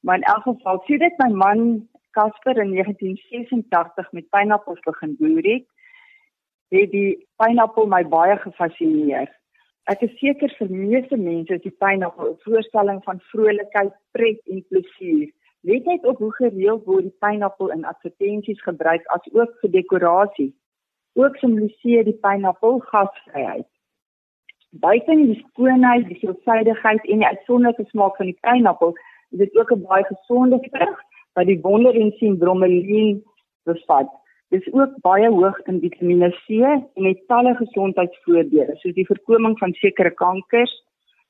Maar 0.00 0.16
in 0.16 0.28
elk 0.34 0.42
geval, 0.42 0.82
sien 0.86 0.98
dit 0.98 1.18
my 1.18 1.30
man 1.30 1.88
Casper 2.12 2.58
in 2.60 2.74
1986 2.76 4.12
met 4.12 4.28
pineappels 4.28 4.80
begin 4.84 5.16
boer 5.18 5.46
het, 5.46 5.64
het 6.68 6.90
die 6.92 7.28
pineapple 7.40 7.86
my 7.88 8.02
baie 8.04 8.36
gefassineer. 8.42 9.30
Ek 9.90 10.02
is 10.04 10.12
seker 10.20 10.52
vir 10.58 10.68
meeste 10.70 11.16
mense 11.16 11.56
is 11.56 11.64
die 11.64 11.76
pineapple 11.84 12.34
'n 12.34 12.42
voorstelling 12.44 13.00
van 13.08 13.24
vrolikheid, 13.32 13.94
pret 14.12 14.40
en 14.52 14.64
plesier. 14.68 15.30
Let 15.62 15.84
net 15.86 16.04
op 16.04 16.18
hoe 16.18 16.34
gereeld 16.34 16.84
word 16.84 17.08
die 17.08 17.18
pineapple 17.24 17.72
in 17.72 17.88
advertensies 17.88 18.62
gebruik 18.62 19.06
as 19.16 19.32
ook 19.32 19.56
vir 19.60 19.70
dekorasie 19.70 20.52
ook 21.14 21.36
simboliseer 21.36 22.04
die 22.04 22.18
pineappel 22.20 22.78
gasvryheid. 22.78 23.68
Buiten 24.70 25.26
die 25.26 25.44
skoonheid, 25.48 26.06
die 26.08 26.18
veelsidigheid 26.18 27.04
en 27.04 27.24
die 27.24 27.26
uitsonderlike 27.26 27.84
smaak 27.90 28.16
van 28.16 28.30
die 28.30 28.38
pineappel, 28.40 28.94
is 29.30 29.38
dit 29.38 29.56
ook 29.56 29.72
'n 29.72 29.82
baie 29.88 30.04
gesonde 30.04 30.58
vrug 30.70 30.98
wat 31.34 31.46
die 31.46 31.60
wonder 31.60 31.94
en 31.94 32.12
sien 32.12 32.38
bromelain 32.38 33.22
bevat. 33.64 34.08
Dit 34.48 34.66
is 34.66 34.72
ook 34.72 35.00
baie 35.00 35.28
hoog 35.30 35.58
in 35.66 35.80
Vitamiene 35.80 36.30
C 36.30 36.48
en 36.94 37.04
het 37.04 37.26
talle 37.26 37.54
gesondheidsvoordele, 37.54 38.76
soos 38.76 38.94
die 38.94 39.06
voorkoming 39.06 39.58
van 39.58 39.72
sekere 39.72 40.10
kankers, 40.10 40.74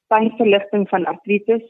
pynverligting 0.06 0.88
van 0.88 1.04
artritis, 1.04 1.62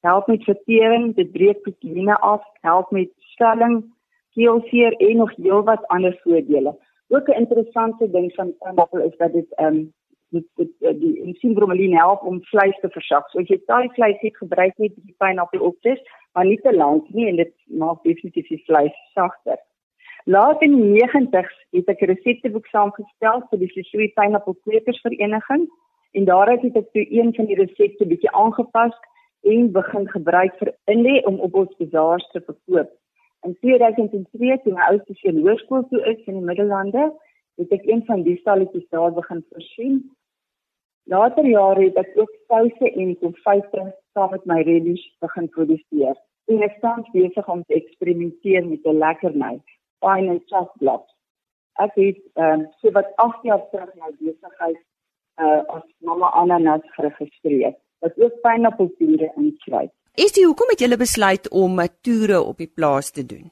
help 0.00 0.26
met 0.26 0.44
vertering, 0.44 1.14
dit 1.14 1.32
breek 1.32 1.62
proteïene 1.62 2.14
af, 2.14 2.44
help 2.60 2.90
met 2.90 3.08
swelling, 3.16 3.80
keelseer 4.36 4.92
en 4.92 5.16
nog 5.16 5.32
heelwat 5.36 5.86
ander 5.86 6.20
voordele. 6.22 6.76
Ook 7.08 7.28
'n 7.28 7.40
interessante 7.42 8.10
ding 8.10 8.34
van 8.34 8.54
pineappel 8.58 9.00
is 9.00 9.16
dat 9.16 9.32
dit 9.32 9.54
ehm 9.54 9.74
um, 9.74 9.92
dit, 10.28 10.44
dit 10.54 10.70
uh, 10.80 11.00
die 11.00 11.22
ensiem 11.24 11.54
bromelain 11.54 11.96
help 11.96 12.22
om 12.22 12.42
vleis 12.42 12.78
te 12.80 12.88
versag. 12.88 13.30
So 13.30 13.38
as 13.38 13.48
jy 13.48 13.60
taai 13.66 13.88
vleis 13.88 14.20
het, 14.20 14.36
gebruik 14.36 14.76
net 14.76 14.92
die 14.96 15.14
pineappel 15.18 15.60
op 15.60 15.76
dis, 15.80 16.00
maar 16.32 16.44
nie 16.44 16.60
te 16.60 16.74
lank 16.74 17.08
nie 17.08 17.28
en 17.28 17.36
dit 17.36 17.54
maak 17.66 18.02
definitief 18.02 18.48
die 18.48 18.62
vleis 18.66 18.94
sagter. 19.14 19.58
Laat 20.24 20.62
in 20.62 20.74
die 20.76 21.02
90's 21.02 21.54
het 21.72 21.88
ek 21.88 22.02
'n 22.02 22.10
resepteboek 22.12 22.66
saamgestel 22.66 23.42
vir 23.50 23.58
die 23.58 23.72
Sesui 23.72 24.08
Pineapple 24.12 24.56
Kwekers 24.64 25.00
Vereniging 25.00 25.68
en 26.12 26.24
daaruit 26.24 26.62
het 26.62 26.76
ek 26.76 26.92
toe 26.92 27.06
een 27.10 27.34
van 27.34 27.46
die 27.46 27.56
resepte 27.56 28.06
bietjie 28.06 28.30
aangepas 28.30 28.92
en 29.42 29.72
begin 29.72 30.08
gebruik 30.08 30.54
vir 30.58 30.74
inlê 30.84 31.24
om 31.24 31.40
op 31.40 31.54
ons 31.54 31.76
bazaars 31.78 32.28
te 32.32 32.40
verkoop. 32.40 32.90
In 33.46 33.56
2002 33.60 34.60
toe 34.62 34.72
my 34.72 34.86
oudste 34.90 35.14
seun 35.14 35.42
hoërskool 35.42 35.84
toe 35.90 36.00
is 36.12 36.24
in 36.26 36.38
die 36.40 36.46
Middellande, 36.50 37.04
het 37.58 37.74
ek 37.74 37.86
een 37.86 38.04
van 38.06 38.22
die 38.26 38.36
stalletjies 38.40 38.88
daar 38.94 39.12
begin 39.14 39.44
voorsien. 39.50 40.00
Later 41.08 41.46
jare 41.46 41.86
het 41.86 42.00
ek 42.02 42.10
ook 42.20 42.32
souse 42.50 42.90
en 42.90 43.14
konfyte 43.22 43.84
saam 44.12 44.34
met 44.34 44.44
my 44.50 44.58
relish 44.66 45.04
begin 45.24 45.48
produseer. 45.54 46.16
En 46.48 46.64
ek 46.66 46.76
staan 46.80 47.06
besig 47.12 47.48
om 47.48 47.62
te 47.64 47.78
eksperimenteer 47.78 48.66
met 48.66 48.84
'n 48.84 48.98
lekkerny, 48.98 49.54
fine 50.04 50.30
and 50.34 50.42
soft 50.52 50.76
blocks. 50.82 51.14
Ek 51.78 51.94
het 51.94 52.20
ehm 52.34 52.60
um, 52.60 52.66
so 52.80 52.90
wat 52.90 53.12
8 53.16 53.42
jaar 53.42 53.62
terug 53.70 53.94
my 53.94 54.10
besigheid 54.18 54.80
uh 55.38 55.62
as 55.76 55.86
Mama 55.98 56.28
Ananas 56.30 56.84
geregistreer. 56.96 57.74
Wat 57.98 58.18
ook 58.18 58.40
pineappelpure 58.40 59.32
insluit. 59.36 59.92
Is 60.24 60.32
dit 60.34 60.44
hoekom 60.44 60.70
het 60.72 60.80
julle 60.82 60.96
besluit 60.98 61.44
om 61.62 61.80
'n 61.80 61.92
toere 62.06 62.38
op 62.50 62.56
die 62.62 62.72
plaas 62.78 63.10
te 63.16 63.24
doen? 63.32 63.44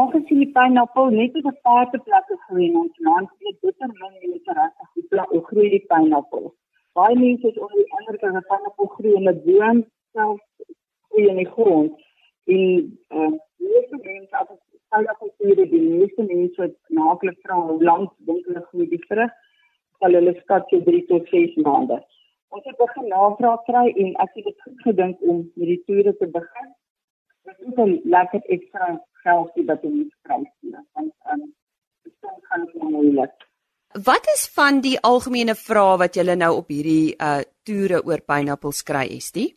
Aangesien 0.00 0.38
die 0.44 0.52
pineappel 0.56 1.06
net 1.20 1.34
op 1.38 1.46
'n 1.50 1.58
paar 1.62 1.86
plekke 1.90 2.36
groei 2.44 2.66
in 2.66 2.76
ons 2.76 2.98
land, 2.98 3.28
het 3.30 3.38
dit 3.38 3.60
bitter 3.60 3.90
min 4.00 4.14
interesse 4.32 4.84
goed 4.92 5.08
plek 5.08 5.28
hoe 5.34 5.44
groei 5.48 5.68
die 5.68 5.84
pineappel. 5.86 6.54
Baie 6.92 7.16
mense 7.18 7.46
het 7.46 7.58
onder 7.58 7.84
andere 7.96 8.18
kan 8.18 8.36
'n 8.36 8.46
pineappel 8.50 8.86
groei 8.86 9.14
in 9.14 9.28
'n 9.28 9.42
boom 9.46 9.84
self 10.12 10.40
groei 11.08 11.28
in 11.28 11.36
die 11.36 11.50
grond. 11.54 11.92
En 12.44 12.98
uh 13.18 13.32
meeste 13.56 13.96
mense 14.02 14.36
as 14.36 14.48
dit 14.48 14.80
pineappel 14.88 15.34
groei, 15.38 15.68
die 15.70 15.88
meeste 16.00 16.22
mense 16.22 16.60
wat 16.62 16.76
naaklik 16.88 17.38
vra 17.42 17.54
hoe 17.54 17.82
lank 17.82 18.12
dink 18.18 18.46
hulle 18.46 18.66
groei 18.68 18.88
die 18.88 19.04
vrug, 19.08 19.32
sal 19.98 20.12
hulle 20.12 20.34
skat 20.42 20.68
so 20.68 20.82
3 20.82 21.04
tot 21.06 21.28
6 21.28 21.54
maande. 21.54 21.98
Ons 22.54 22.64
het 22.64 22.76
begin 22.78 23.08
navraag 23.08 23.62
kry 23.68 23.86
en 24.02 24.14
ek 24.24 24.38
het 24.38 24.44
dit 24.44 24.62
goed 24.64 24.82
gedink 24.88 25.20
om 25.20 25.42
met 25.54 25.70
die 25.72 25.82
toere 25.88 26.16
te 26.16 26.28
begin. 26.38 26.68
Dit 27.48 27.58
is 27.70 27.76
'n 27.84 28.00
lekker 28.04 28.42
ekstra 28.56 28.86
geldjie 29.24 29.66
wat 29.66 29.82
ons 29.82 30.12
kry. 30.22 30.40
Want 30.94 31.12
ehm 31.30 31.44
dit 32.02 32.46
gaan 32.48 32.68
nie 32.72 32.90
moeilik. 32.90 33.34
Wat 34.04 34.26
is 34.34 34.48
van 34.54 34.80
die 34.80 34.98
algemene 35.00 35.54
vrae 35.54 35.98
wat 35.98 36.14
julle 36.14 36.36
nou 36.36 36.56
op 36.56 36.68
hierdie 36.68 37.14
uh 37.28 37.42
toere 37.62 38.02
oor 38.04 38.20
pineappels 38.20 38.82
kry, 38.82 39.06
is 39.20 39.32
dit? 39.32 39.56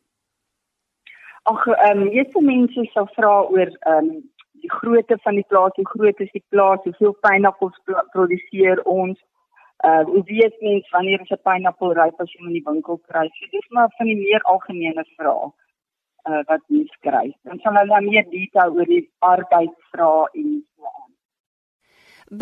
Ag, 1.43 1.67
ehm 1.67 2.01
um, 2.01 2.09
meeste 2.13 2.41
mense 2.41 2.85
sal 2.93 3.07
vra 3.15 3.33
oor 3.53 3.71
ehm 3.79 3.97
um, 3.97 4.29
die 4.61 4.71
grootte 4.71 5.17
van 5.23 5.35
die 5.39 5.45
plaas, 5.47 5.75
hoe 5.75 5.87
groot 5.87 6.19
is 6.19 6.31
die 6.31 6.45
plaas, 6.49 6.83
hoeveel 6.83 7.15
pineappels 7.25 7.77
produseer 8.11 8.81
ons? 8.83 9.19
Uh 9.87 10.03
hoe 10.03 10.23
weet 10.25 10.61
mens 10.61 10.89
wanneer 10.89 11.21
is 11.21 11.29
'n 11.31 11.41
pineappel 11.43 11.93
ryp 11.93 12.19
as 12.21 12.31
jy 12.31 12.39
hom 12.39 12.47
in 12.47 12.53
die 12.53 12.69
winkel 12.69 12.97
kry? 12.97 13.27
So 13.33 13.45
dis 13.51 13.67
maar 13.69 13.93
van 13.97 14.05
die 14.05 14.15
meer 14.15 14.41
algemene 14.41 15.05
vrae 15.15 15.51
uh 16.29 16.41
wat 16.49 16.63
mens 16.67 16.97
kry. 16.99 17.35
Dan 17.43 17.59
sal 17.59 17.79
hulle 17.79 18.01
meer 18.01 18.25
detail 18.29 18.75
oor 18.75 18.85
die 18.85 19.05
arbeid 19.19 19.73
vra 19.91 20.27
en 20.33 20.65
so 20.75 20.83
aan. 20.83 21.11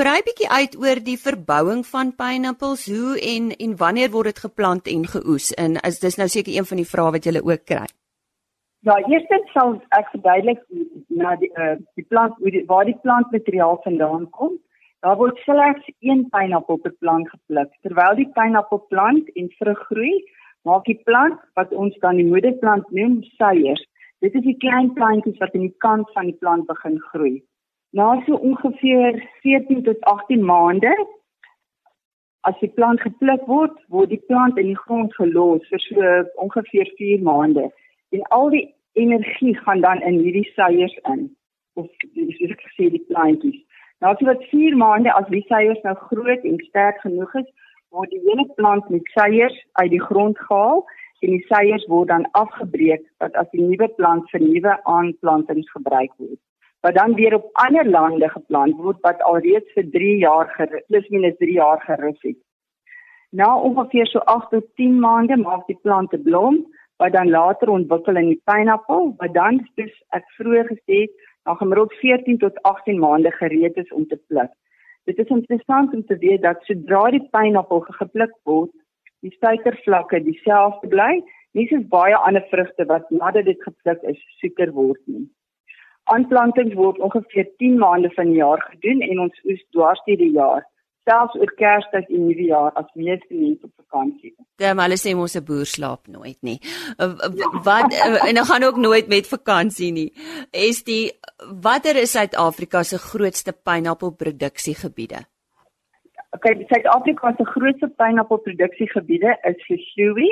Brei 0.02 0.22
bietjie 0.26 0.50
uit 0.50 0.78
oor 0.78 1.04
die 1.04 1.20
verbouing 1.28 1.86
van 1.86 2.16
pineappels, 2.16 2.88
hoe 2.90 3.20
en 3.34 3.52
en 3.52 3.78
wanneer 3.78 4.12
word 4.12 4.26
dit 4.34 4.40
geplant 4.40 4.88
en 4.88 5.06
geoes? 5.08 5.54
En 5.54 5.78
is 5.92 6.00
dis 6.00 6.18
nou 6.18 6.28
seker 6.28 6.58
een 6.58 6.66
van 6.66 6.78
die 6.78 6.92
vrae 6.94 7.12
wat 7.12 7.26
jy 7.26 7.38
ook 7.38 7.66
kry. 7.66 7.88
Ja, 8.88 8.96
eerstens 8.98 9.52
sal 9.52 9.82
ek 9.90 10.10
verduidelik 10.14 10.60
na 11.10 11.36
die 11.36 11.50
uh 11.54 11.76
die 12.00 12.06
plant 12.10 12.34
waar 12.68 12.86
die 12.86 13.00
plantmateriaal 13.06 13.80
vandaan 13.84 14.30
kom. 14.30 14.58
Daar 15.06 15.18
word 15.18 15.38
slegs 15.38 15.90
een 16.00 16.26
pineappel 16.30 16.78
per 16.82 16.94
plant 17.00 17.30
gepluk. 17.30 17.74
Terwyl 17.86 18.16
die 18.18 18.30
pineappelplant 18.34 19.30
en 19.34 19.50
vrug 19.60 19.84
groei, 19.90 20.16
maak 20.66 20.88
die 20.90 21.02
plant 21.10 21.38
wat 21.60 21.74
ons 21.74 21.98
dan 22.06 22.18
die 22.18 22.26
moederplant 22.26 22.90
noem, 22.98 23.20
seiers. 23.38 23.84
Dit 24.26 24.34
is 24.34 24.46
die 24.48 24.58
klein 24.58 24.90
plantjies 24.98 25.38
wat 25.38 25.54
aan 25.54 25.68
die 25.68 25.78
kant 25.86 26.10
van 26.16 26.32
die 26.32 26.40
plant 26.42 26.66
begin 26.66 26.98
groei. 27.12 27.36
Na 27.94 28.16
so 28.26 28.42
ongeveer 28.50 29.22
14 29.46 29.84
tot 29.86 30.02
18 30.02 30.44
maande 30.46 30.94
as 32.48 32.58
die 32.62 32.72
plant 32.74 33.02
gepluk 33.04 33.46
word, 33.46 33.78
word 33.94 34.10
die 34.10 34.24
plant 34.32 34.58
in 34.58 34.72
die 34.72 34.82
grond 34.82 35.14
gelos 35.20 35.66
vir 35.70 35.84
so 35.86 36.12
ongeveer 36.42 36.90
4 36.98 37.22
maande. 37.22 37.70
En 38.16 38.26
al 38.34 38.50
die 38.50 38.66
energie 38.98 39.54
gaan 39.62 39.82
dan 39.86 40.02
in 40.02 40.22
hierdie 40.24 40.48
seiers 40.56 40.96
in. 41.14 41.28
Of 41.78 41.90
soos 42.16 42.54
ek 42.56 42.64
gesê 42.72 42.90
die 42.90 43.06
plantjies. 43.12 43.62
Na 44.00 44.14
so 44.16 44.26
wat 44.26 44.44
4 44.50 44.76
maande 44.78 45.14
as 45.14 45.30
die 45.34 45.46
seiers 45.50 45.82
nou 45.84 45.96
groot 46.10 46.44
en 46.46 46.60
sterk 46.70 47.00
genoeg 47.02 47.34
is, 47.42 47.48
word 47.96 48.12
die 48.14 48.22
hele 48.28 48.46
plant 48.60 48.90
met 48.94 49.14
seiers 49.16 49.56
uit 49.82 49.92
die 49.94 50.04
grond 50.04 50.38
gehaal 50.50 50.84
en 51.26 51.34
die 51.34 51.46
seiers 51.50 51.86
word 51.90 52.12
dan 52.12 52.28
afgebreek 52.38 53.06
wat 53.24 53.38
as 53.42 53.50
die 53.56 53.64
nuwe 53.64 53.88
plant 54.00 54.30
vir 54.34 54.44
nuwe 54.44 54.76
aanplantings 54.98 55.72
gebruik 55.74 56.14
word. 56.18 56.40
Wat 56.86 56.94
dan 56.96 57.16
weer 57.18 57.36
op 57.40 57.50
ander 57.66 57.90
lande 57.90 58.30
geplant 58.30 58.78
word 58.84 59.02
wat 59.08 59.24
alreeds 59.32 59.74
vir 59.78 59.90
3 59.96 60.12
jaar 60.26 60.54
plus 60.92 61.10
minus 61.16 61.40
3 61.42 61.58
jaar 61.58 61.82
gerus 61.88 62.20
het. 62.22 62.38
Na 63.34 63.50
ongeveer 63.70 64.08
so 64.12 64.22
8 64.36 64.52
tot 64.54 64.68
10 64.82 65.00
maande 65.02 65.40
maak 65.42 65.66
die 65.68 65.80
plante 65.82 66.22
blom 66.30 66.62
wat 67.02 67.18
dan 67.18 67.30
later 67.34 67.70
ontwikkel 67.70 68.22
in 68.22 68.30
die 68.34 68.42
pineappel 68.50 69.16
wat 69.18 69.34
dan 69.34 69.60
soos 69.74 69.98
ek 70.18 70.30
vroeër 70.38 70.70
gesê 70.70 71.02
het 71.08 71.26
na 71.48 71.56
gemiddeld 71.56 71.94
14 72.04 72.38
tot 72.38 72.62
18 72.62 73.00
maande 73.00 73.32
gereed 73.32 73.78
is 73.78 73.92
om 73.96 74.08
te 74.08 74.20
pluk. 74.28 74.52
Dit 75.08 75.20
is 75.24 75.30
interessant 75.32 75.94
om 75.94 76.04
te 76.06 76.18
weet 76.20 76.42
dat 76.44 76.64
sodra 76.68 77.06
die 77.16 77.24
pineappel 77.32 77.86
gepluk 78.00 78.34
word, 78.50 78.74
die 79.24 79.32
suikervlakke 79.40 80.20
dieselfde 80.26 80.90
bly, 80.92 81.22
nie 81.56 81.68
soos 81.70 81.86
baie 81.94 82.18
ander 82.28 82.44
vrugte 82.52 82.86
wat 82.92 83.08
nadat 83.16 83.48
dit 83.48 83.64
gepluk 83.64 84.04
is, 84.12 84.20
soeker 84.42 84.74
word 84.76 85.00
nie. 85.06 85.24
Aanplantings 86.12 86.76
word 86.76 87.00
ongeveer 87.08 87.48
10 87.64 87.80
maande 87.80 88.12
van 88.20 88.34
die 88.34 88.42
jaar 88.42 88.62
gedoen 88.68 89.02
en 89.08 89.24
ons 89.28 89.40
oes 89.48 89.64
dwars 89.76 90.04
deur 90.10 90.20
die 90.20 90.34
jaar, 90.36 90.68
selfs 91.08 91.38
oor 91.40 91.54
Kerstyd 91.60 92.10
en 92.10 92.26
Nuwejaar 92.28 92.76
as 92.80 92.90
meeste 92.96 93.34
mense 93.34 93.64
op 93.66 93.74
vakansie 93.86 94.34
is. 94.34 94.46
Ja, 94.64 94.74
maar 94.74 94.90
hulle 94.90 95.00
sê 95.00 95.16
mos 95.16 95.38
'n 95.40 95.46
boer 95.48 95.66
slaap 95.66 96.08
nooit 96.08 96.40
nie. 96.42 96.60
Wat 97.70 97.96
en 98.28 98.36
dan 98.36 98.50
gaan 98.52 98.68
ook 98.68 98.78
nooit 98.88 99.08
met 99.08 99.34
vakansie 99.38 99.92
nie. 99.92 100.12
Is 100.52 100.84
die 100.84 101.12
watter 101.62 101.96
is 101.96 102.12
Suid-Afrika 102.12 102.84
se 102.84 102.98
grootste 102.98 103.54
pineappelproduksiegebiede? 103.54 105.20
Okay, 106.36 106.66
Suid-Afrika 106.70 107.34
se 107.38 107.46
grootste 107.46 107.88
pineappelproduksiegebiede 107.88 109.38
is 109.44 109.66
Gesluwi, 109.66 110.30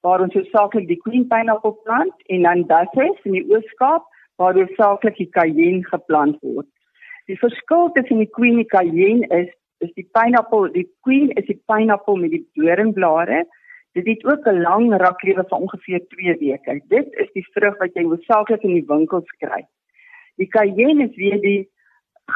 waar 0.00 0.20
ons 0.20 0.34
hoofsaaklik 0.34 0.86
die 0.88 1.00
Queen 1.04 1.26
pineapple 1.28 1.74
plant 1.84 2.14
en 2.26 2.42
dan 2.42 2.66
Dasses 2.66 3.24
in 3.24 3.32
die 3.38 3.46
Oos-Kaap 3.54 4.04
waar 4.36 4.54
hoofsaaklik 4.54 5.16
die 5.16 5.30
Cayenne 5.30 5.84
geplant 5.84 6.38
word. 6.42 6.68
Die 7.30 7.38
verskil 7.38 7.90
tussen 7.94 8.18
die 8.18 8.30
Queen 8.30 8.58
en 8.58 8.64
die 8.64 8.72
Cayenne 8.72 9.28
is 9.40 9.50
is 9.82 9.92
die 9.98 10.06
pineappel, 10.16 10.70
die 10.72 10.86
Queen 11.06 11.30
is 11.40 11.46
die 11.48 11.58
pineappel 11.66 12.16
met 12.22 12.32
die 12.34 12.44
doringblare. 12.58 13.44
Dit 13.96 14.06
het 14.06 14.24
ook 14.24 14.46
'n 14.48 14.62
lang 14.62 14.96
raklewe 15.02 15.44
van 15.48 15.60
ongeveer 15.66 16.06
2 16.08 16.36
weke. 16.38 16.80
Dit 16.88 17.12
is 17.12 17.30
die 17.32 17.46
vrug 17.52 17.78
wat 17.78 17.94
jy 17.94 18.04
hoofsaaklik 18.04 18.62
in 18.62 18.74
die 18.74 18.86
winkels 18.86 19.30
kry. 19.38 19.66
Die 20.36 20.48
Cayenne 20.48 21.08
is 21.08 21.16
weer 21.16 21.40
die 21.40 21.70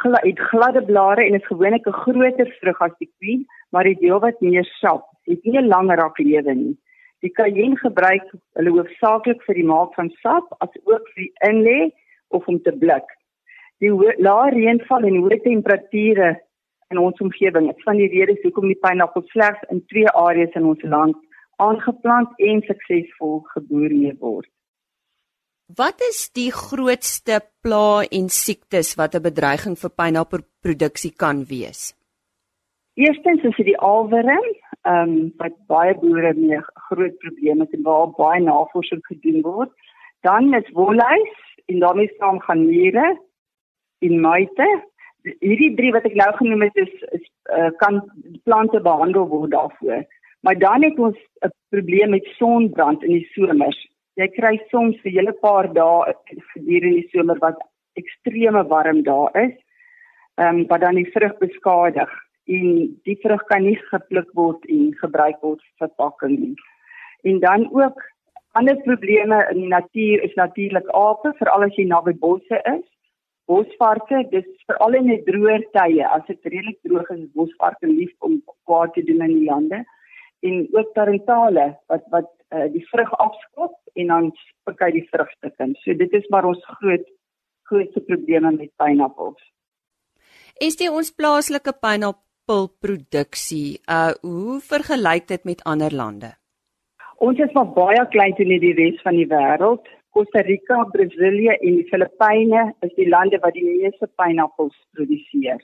het 0.01 0.39
gladde 0.39 0.83
blare 0.83 1.25
en 1.25 1.33
is 1.33 1.45
gewoonlik 1.45 1.87
'n 1.87 2.01
groter 2.03 2.49
vrug 2.59 2.81
as 2.81 2.97
die 2.97 3.11
Queen, 3.17 3.45
maar 3.71 3.85
het 3.85 3.99
heelwat 3.99 4.41
meer 4.41 4.65
sap. 4.65 5.05
Het 5.25 5.43
nie 5.43 5.57
'n 5.57 5.67
lang 5.67 5.89
raklewe 5.95 6.53
nie. 6.53 6.77
Die 7.19 7.31
Cayenne 7.31 7.77
gebruik 7.77 8.33
hulle 8.53 8.69
hoofsaaklik 8.69 9.41
vir 9.43 9.55
die 9.55 9.65
maak 9.65 9.93
van 9.93 10.09
sap 10.09 10.55
as 10.59 10.69
ook 10.83 11.07
vir 11.13 11.23
die 11.23 11.33
inlê 11.49 11.91
of 12.27 12.47
om 12.47 12.61
te 12.61 12.71
blik. 12.71 13.07
Die 13.79 13.91
lae 14.17 14.49
reënval 14.49 15.03
en 15.03 15.15
hoë 15.15 15.41
temperature 15.41 16.46
in 16.93 16.99
ons 16.99 17.19
omgewing 17.23 17.69
is 17.69 17.83
van 17.85 17.99
die 17.99 18.09
redes 18.11 18.43
hoekom 18.43 18.67
die 18.71 18.79
pineappel 18.83 19.25
slegs 19.33 19.63
in 19.73 19.83
twee 19.91 20.09
areas 20.09 20.53
in 20.55 20.69
ons 20.71 20.83
land 20.83 21.17
aangeplant 21.63 22.29
en 22.49 22.61
suksesvol 22.67 23.41
geboer 23.53 23.93
mee 23.93 24.13
word. 24.21 24.49
Wat 25.75 25.99
is 26.05 26.29
die 26.31 26.51
grootste 26.55 27.41
pla 27.65 28.05
en 28.19 28.29
siektes 28.31 28.95
wat 28.95 29.15
'n 29.15 29.23
bedreiging 29.29 29.75
vir 29.75 29.91
pineappelproduksie 29.99 31.11
kan 31.23 31.43
wees? 31.49 31.93
Eerstens 32.95 33.43
is 33.43 33.55
dit 33.57 33.65
die 33.65 33.77
alwurm, 33.77 34.47
ehm 34.83 35.09
um, 35.09 35.33
wat 35.37 35.55
baie 35.67 35.93
boere 35.99 36.33
mee 36.33 36.61
groot 36.89 37.17
probleme 37.17 37.65
het 37.65 37.73
en 37.73 37.83
waar 37.83 38.07
baie 38.17 38.41
navorsing 38.41 39.03
gedoen 39.05 39.41
word. 39.41 39.71
Dan 40.21 40.53
is 40.53 40.71
wolhuis 40.73 41.35
en 41.65 41.79
daarmee 41.79 42.13
saam 42.17 42.39
gaan 42.39 42.65
niere 42.65 43.19
en 43.99 44.21
myte. 44.21 44.69
Hierdie 45.43 45.75
drie 45.75 45.91
wat 45.95 46.05
ek 46.05 46.15
nou 46.19 46.29
genoem 46.37 46.67
het 46.67 46.79
is 46.83 46.93
is 47.17 47.25
uh, 47.51 47.69
kan 47.81 48.01
plante 48.43 48.79
behandel 48.79 49.27
word 49.27 49.51
daarvoor. 49.51 50.05
Maar 50.45 50.59
dan 50.59 50.83
het 50.83 50.99
ons 50.99 51.17
'n 51.45 51.53
probleem 51.69 52.09
met 52.09 52.33
sonbrand 52.39 53.03
in 53.03 53.11
die 53.11 53.29
somers. 53.33 53.79
Jy 54.15 54.27
kry 54.27 54.61
soms 54.69 55.01
vir 55.01 55.11
hele 55.11 55.33
paar 55.33 55.73
dae 55.73 56.13
gedurende 56.53 57.01
die 57.01 57.09
somer 57.11 57.37
wat 57.39 57.59
ekstreme 57.93 58.63
warm 58.67 59.03
daar 59.03 59.31
is. 59.45 59.55
Ehm 60.37 60.57
um, 60.57 60.67
wat 60.67 60.81
dan 60.81 60.95
die 60.95 61.11
vrug 61.11 61.37
beskadig 61.37 62.11
en 62.45 62.67
die 63.03 63.17
vrug 63.21 63.43
kan 63.43 63.63
nie 63.63 63.79
gepluk 63.91 64.29
word 64.33 64.65
en 64.65 64.93
gebruik 65.01 65.41
word 65.41 65.61
vir 65.61 65.87
verpakking 65.87 66.39
nie. 66.39 66.55
En 67.23 67.39
dan 67.39 67.69
ook 67.73 68.03
ander 68.51 68.77
probleme 68.81 69.47
in 69.51 69.59
die 69.61 69.67
natuur 69.67 70.23
is 70.23 70.33
natuurlik 70.33 70.87
ape, 70.87 71.33
veral 71.37 71.67
as 71.67 71.75
jy 71.75 71.85
naby 71.87 72.13
bosse 72.13 72.61
is. 72.73 72.85
Bosvarke, 73.47 74.25
dis 74.31 74.47
veral 74.67 74.97
in 74.99 75.11
die 75.11 75.21
droë 75.27 75.61
tye, 75.75 76.03
as 76.03 76.25
dit 76.27 76.49
redelik 76.49 76.79
droog 76.87 77.11
is, 77.15 77.27
bosvarke 77.37 77.87
lief 77.87 78.11
om 78.27 78.41
kwaad 78.67 78.93
te 78.95 79.05
doen 79.07 79.23
in 79.27 79.35
die 79.37 79.47
lande. 79.47 79.83
En 80.45 80.67
ook 80.75 80.91
tarantale 80.93 81.69
wat 81.91 82.03
wat 82.13 82.29
uh, 82.53 82.67
die 82.73 82.83
vrug 82.91 83.13
afskop 83.23 83.77
en 83.95 84.11
dan 84.13 84.31
spik 84.43 84.83
hy 84.85 84.91
die 84.99 85.07
vrugstukke. 85.11 85.71
So 85.83 85.95
dit 85.97 86.13
is 86.13 86.27
maar 86.33 86.45
ons 86.45 86.61
groot 86.77 87.07
grootste 87.71 88.03
probleme 88.07 88.51
met 88.55 88.71
pineappels. 88.79 89.41
Is 90.63 90.77
dit 90.79 90.91
ons 90.91 91.09
plaaslike 91.15 91.73
pineappel 91.81 92.25
appelproduksie. 92.47 93.79
Uh 93.85 94.11
hoe 94.21 94.59
vergelyk 94.61 95.27
dit 95.27 95.43
met 95.43 95.63
ander 95.63 95.93
lande? 95.93 96.31
Ons 97.17 97.39
is 97.39 97.51
maar 97.53 97.67
baie 97.73 98.07
klein 98.13 98.35
teenoor 98.37 98.61
die 98.61 98.75
res 98.77 99.01
van 99.01 99.15
die 99.15 99.27
wêreld. 99.27 99.85
Costa 100.17 100.41
Rica, 100.41 100.83
Brasilië 100.91 101.53
en 101.61 101.75
die 101.77 101.85
Filippyne 101.91 102.61
is 102.85 102.93
die 102.97 103.05
lande 103.09 103.37
wat 103.43 103.53
die 103.53 103.65
meeste 103.65 104.07
pineappels 104.17 104.73
produseer. 104.97 105.59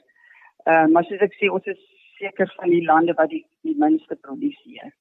Uh 0.70 0.84
maar 0.92 1.06
soos 1.08 1.24
ek 1.26 1.34
sê, 1.40 1.48
ons 1.50 1.66
is 1.72 1.80
seker 2.20 2.52
van 2.60 2.70
die 2.70 2.84
lande 2.86 3.16
wat 3.18 3.32
die, 3.32 3.42
die 3.66 3.74
minste 3.80 4.14
produseer. 4.14 4.92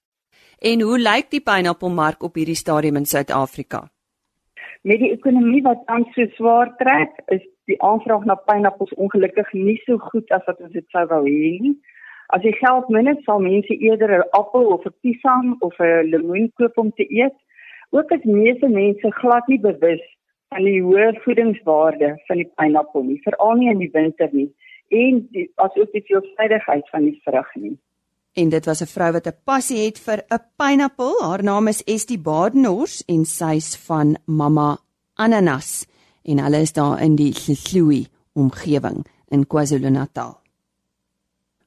En 0.72 0.82
hoe 0.82 0.98
lyk 0.98 1.30
die 1.36 1.44
pineappelmark 1.52 2.26
op 2.26 2.42
hierdie 2.42 2.58
stadium 2.58 2.98
in 2.98 3.06
Suid-Afrika? 3.06 3.84
Met 4.90 5.04
die 5.06 5.12
ekonomie 5.14 5.62
wat 5.70 5.86
tans 5.86 6.10
so 6.18 6.26
swaar 6.40 6.74
trek, 6.82 7.22
is 7.38 7.46
die 7.70 7.78
aanvraag 7.92 8.26
na 8.26 8.40
pineappels 8.50 8.98
ongelukkig 9.06 9.54
nie 9.54 9.78
so 9.86 10.02
goed 10.10 10.34
as 10.34 10.50
wat 10.50 10.66
ons 10.66 10.74
dit 10.74 10.90
sou 10.98 11.06
wou 11.14 11.22
hê 11.30 11.54
nie. 11.68 11.78
As 12.34 12.42
jy 12.42 12.58
geld 12.58 12.90
min 12.90 13.14
het, 13.14 13.22
sal 13.30 13.46
mense 13.46 13.78
eerder 13.78 14.18
'n 14.18 14.30
appel 14.42 14.74
of 14.74 14.90
'n 14.90 14.98
piesang 15.06 15.56
of 15.62 15.78
'n 15.78 16.10
lemoen 16.10 16.50
koop 16.58 16.78
om 16.88 16.92
te 16.98 17.06
eet. 17.22 17.38
Ook 17.94 18.12
is 18.12 18.24
meeste 18.26 18.68
mense 18.68 19.12
glad 19.22 19.48
nie 19.48 19.60
bewus 19.62 20.02
van 20.50 20.66
die 20.66 20.80
hoë 20.82 21.12
voedingswaarde 21.22 22.16
van 22.28 22.40
die 22.42 22.50
pineappel 22.58 23.06
nie, 23.06 23.20
veral 23.22 23.60
nie 23.60 23.70
in 23.70 23.82
die 23.84 23.92
winter 23.94 24.30
nie 24.34 24.50
en 24.94 25.20
die, 25.34 25.46
as 25.62 25.76
ook 25.78 25.94
die 25.94 26.02
veelsidigheid 26.08 26.90
van 26.90 27.06
die 27.06 27.20
vrug 27.26 27.52
nie. 27.62 27.76
En 28.34 28.50
dit 28.50 28.66
was 28.66 28.82
'n 28.82 28.90
vrou 28.90 29.12
wat 29.14 29.28
'n 29.28 29.38
passie 29.46 29.86
het 29.86 30.00
vir 30.00 30.26
'n 30.26 30.42
pineappel. 30.58 31.14
Haar 31.22 31.44
naam 31.44 31.68
is 31.68 31.84
Estie 31.86 32.18
Badenhorst 32.18 33.04
en 33.08 33.26
sy's 33.26 33.78
van 33.88 34.18
Mama 34.26 34.78
Ananas 35.14 35.86
en 36.24 36.40
hulle 36.40 36.62
is 36.62 36.74
daar 36.74 37.02
in 37.02 37.16
die 37.16 37.34
Sisluwi 37.34 38.08
omgewing 38.34 39.06
in 39.28 39.48
KwaZulu-Natal. 39.48 40.40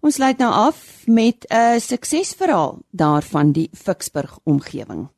Ons 0.01 0.15
sluit 0.15 0.39
nou 0.39 0.53
af 0.53 1.07
met 1.07 1.47
'n 1.51 1.81
suksesverhaal 1.81 2.79
daarvan 2.91 3.53
die 3.53 3.69
Ficksburg 3.73 4.39
omgewing. 4.45 5.16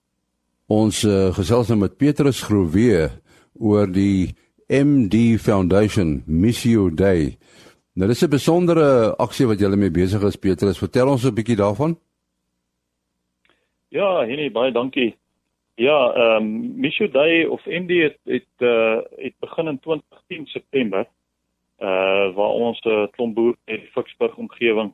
Ons 0.69 1.01
uh, 1.09 1.31
gesels 1.33 1.71
nou 1.73 1.79
met 1.81 1.95
Petrus 1.97 2.43
Groewe 2.45 3.07
oor 3.57 3.89
die 3.89 4.35
MD 4.69 5.39
Foundation 5.41 6.19
Missio 6.27 6.91
Day. 6.93 7.39
Nou 7.97 8.09
dis 8.09 8.21
'n 8.23 8.29
besondere 8.29 9.17
aksie 9.17 9.47
wat 9.49 9.61
julle 9.61 9.77
mee 9.77 9.91
besig 9.91 10.23
is 10.23 10.37
Petrus. 10.37 10.79
Vertel 10.79 11.09
ons 11.09 11.25
'n 11.25 11.35
bietjie 11.35 11.57
daarvan. 11.57 11.97
Ja, 13.89 14.27
Henny, 14.27 14.51
baie 14.53 14.73
dankie. 14.73 15.17
Ja, 15.77 16.13
ehm 16.13 16.43
um, 16.43 16.81
Mishu 16.81 17.09
Day 17.09 17.45
of 17.45 17.65
MD 17.65 17.91
het 18.03 18.19
het, 18.25 18.53
uh, 18.59 19.01
het 19.17 19.35
begin 19.41 19.69
in 19.69 19.79
2010 19.79 20.47
September. 20.47 21.07
Uh 21.81 22.35
waar 22.35 22.55
ons 22.61 22.81
'n 22.85 22.89
uh, 22.89 23.07
klomp 23.11 23.35
boer 23.35 23.57
in 23.65 23.81
die 23.81 23.91
Ficksburg 23.93 24.37
omgewing 24.37 24.93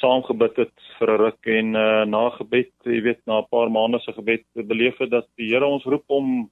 saamgebid 0.00 0.56
het 0.56 0.72
vir 0.98 1.10
'n 1.12 1.20
ruk 1.20 1.46
en 1.46 1.74
uh 1.74 2.04
na 2.04 2.30
gebed, 2.36 2.72
jy 2.84 3.00
weet, 3.02 3.20
na 3.26 3.40
'n 3.40 3.50
paar 3.50 3.70
maande 3.70 4.00
se 4.00 4.12
gebed 4.12 4.44
beleef 4.54 4.98
het 4.98 5.10
dat 5.10 5.26
die 5.36 5.52
Here 5.52 5.66
ons 5.66 5.84
roep 5.84 6.04
om 6.06 6.50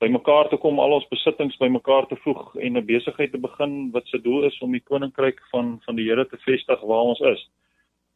bymekaar 0.00 0.48
te 0.48 0.56
kom, 0.56 0.78
al 0.78 0.92
ons 0.92 1.08
besittings 1.08 1.56
bymekaar 1.56 2.06
te 2.06 2.16
voeg 2.24 2.56
en 2.56 2.76
'n 2.76 2.86
besigheid 2.86 3.32
te 3.32 3.38
begin 3.38 3.90
wat 3.92 4.06
se 4.06 4.18
doel 4.18 4.44
is 4.44 4.60
om 4.60 4.72
die 4.72 4.84
koninkryk 4.90 5.40
van 5.52 5.78
van 5.86 5.96
die 5.96 6.08
Here 6.08 6.26
te 6.26 6.36
vestig 6.36 6.80
waar 6.80 7.06
ons 7.12 7.20
is. 7.20 7.50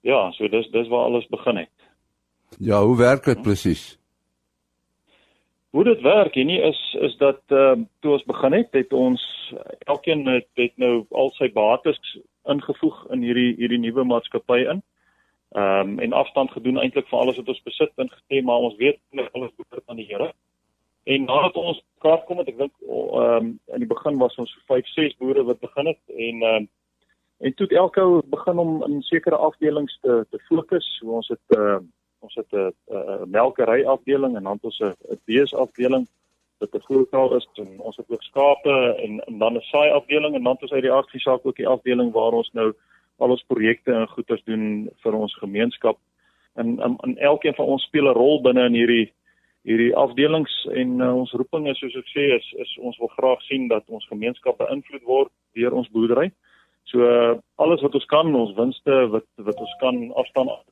Ja, 0.02 0.30
so 0.32 0.48
dis 0.48 0.70
dis 0.70 0.88
waar 0.88 1.04
alles 1.04 1.26
begin 1.28 1.56
het. 1.56 1.76
Ja, 2.58 2.82
hoe 2.82 2.96
werk 2.96 3.24
dit 3.24 3.42
presies? 3.42 3.98
Hoe 5.70 5.84
dit 5.84 6.00
werk 6.00 6.34
hier 6.34 6.44
nie 6.44 6.60
is 6.60 6.96
is 7.00 7.16
dat 7.16 7.40
ehm 7.46 7.80
uh, 7.80 7.86
toe 8.00 8.12
ons 8.12 8.24
begin 8.24 8.52
het, 8.52 8.68
het 8.72 8.92
ons 8.92 9.22
elkeen 9.78 10.26
het, 10.26 10.48
het 10.54 10.76
nou 10.76 11.04
al 11.10 11.30
sy 11.36 11.50
bates 11.52 11.98
ingevoeg 12.48 13.02
in 13.12 13.22
hierdie 13.22 13.50
hierdie 13.58 13.80
nuwe 13.82 14.04
maatskappy 14.04 14.62
in. 14.72 14.80
Ehm 15.52 15.92
um, 15.92 15.98
en 15.98 16.12
afstand 16.12 16.50
gedoen 16.56 16.80
eintlik 16.80 17.08
vir 17.08 17.18
alles 17.18 17.36
wat 17.36 17.48
ons 17.48 17.62
besit 17.68 17.92
ingestem, 17.96 18.44
maar 18.44 18.64
ons 18.70 18.78
weet 18.80 19.00
net 19.10 19.28
alles 19.32 19.52
behoort 19.60 19.84
aan 19.86 20.00
die 20.00 20.08
Here. 20.08 20.32
En 21.04 21.24
nadat 21.24 21.56
ons 21.56 21.84
kaart 22.04 22.24
kom 22.24 22.40
het, 22.40 22.48
ek 22.48 22.58
dink 22.64 22.74
ehm 22.88 23.36
um, 23.36 23.52
in 23.76 23.84
die 23.84 23.92
begin 23.92 24.18
was 24.24 24.40
ons 24.40 24.56
5, 24.72 24.88
6 24.96 25.20
boere 25.20 25.44
wat 25.44 25.60
begin 25.60 25.92
het 25.92 26.02
en 26.16 26.42
ehm 26.42 26.62
um, 26.62 26.68
en 27.38 27.54
toe 27.54 27.68
elke 27.68 28.00
ou 28.00 28.22
begin 28.26 28.58
om 28.58 28.82
in 28.88 29.02
sekere 29.02 29.36
afdelings 29.36 30.00
te 30.00 30.24
te 30.30 30.40
fokus. 30.48 30.88
So 30.96 31.20
ons 31.20 31.28
het 31.28 31.56
ehm 31.60 31.76
uh, 31.76 31.86
ons 32.38 32.50
het 32.50 32.74
'n 32.90 33.30
melkery 33.30 33.84
afdeling 33.84 34.36
en 34.36 34.44
dan 34.44 34.58
ons 34.62 34.80
'n 34.80 35.20
bees 35.26 35.54
afdeling 35.54 36.06
wat 36.58 36.74
'n 36.74 36.86
groottal 36.88 37.36
is 37.36 37.48
en 37.54 37.80
ons 37.80 37.96
het 37.96 38.06
ook 38.08 38.22
skape 38.22 38.94
en, 39.04 39.20
en 39.26 39.38
dan 39.38 39.54
'n 39.56 39.60
saai 39.60 39.90
afdeling 39.90 40.34
en 40.34 40.42
dan 40.42 40.56
ons 40.60 40.72
uit 40.72 40.82
die 40.82 40.92
aksie 40.92 41.20
saak 41.20 41.46
ook 41.46 41.56
die 41.56 41.68
afdeling 41.68 42.12
waar 42.12 42.32
ons 42.32 42.50
nou 42.52 42.72
al 43.18 43.30
ons 43.30 43.44
projekte 43.46 43.92
en 43.92 44.08
goeders 44.08 44.44
doen 44.44 44.90
vir 45.02 45.12
ons 45.12 45.34
gemeenskap 45.34 45.98
en 46.54 46.80
in, 46.80 46.96
in 47.02 47.18
elkeen 47.18 47.54
van 47.54 47.66
ons 47.66 47.82
speel 47.82 48.08
'n 48.08 48.18
rol 48.18 48.42
binne 48.42 48.64
in 48.64 48.74
hierdie 48.74 49.12
hierdie 49.62 49.96
afdelings 49.96 50.54
en 50.72 51.00
uh, 51.00 51.16
ons 51.16 51.32
roeping 51.32 51.68
is 51.68 51.78
soos 51.78 51.96
ek 51.96 52.08
sê 52.14 52.24
is 52.36 52.46
is 52.64 52.76
ons 52.78 52.98
wil 52.98 53.10
graag 53.18 53.42
sien 53.42 53.68
dat 53.68 53.84
ons 53.86 54.06
gemeenskap 54.12 54.58
beïnvloed 54.58 55.02
word 55.02 55.32
deur 55.58 55.72
ons 55.72 55.90
boerdery. 55.94 56.30
So 56.84 57.04
uh, 57.04 57.36
alles 57.56 57.82
wat 57.84 57.94
ons 57.94 58.06
kan, 58.06 58.34
ons 58.34 58.56
winste 58.56 59.08
wat 59.14 59.26
wat 59.36 59.60
ons 59.66 59.74
kan 59.82 60.12
afstaan 60.22 60.48
af 60.48 60.62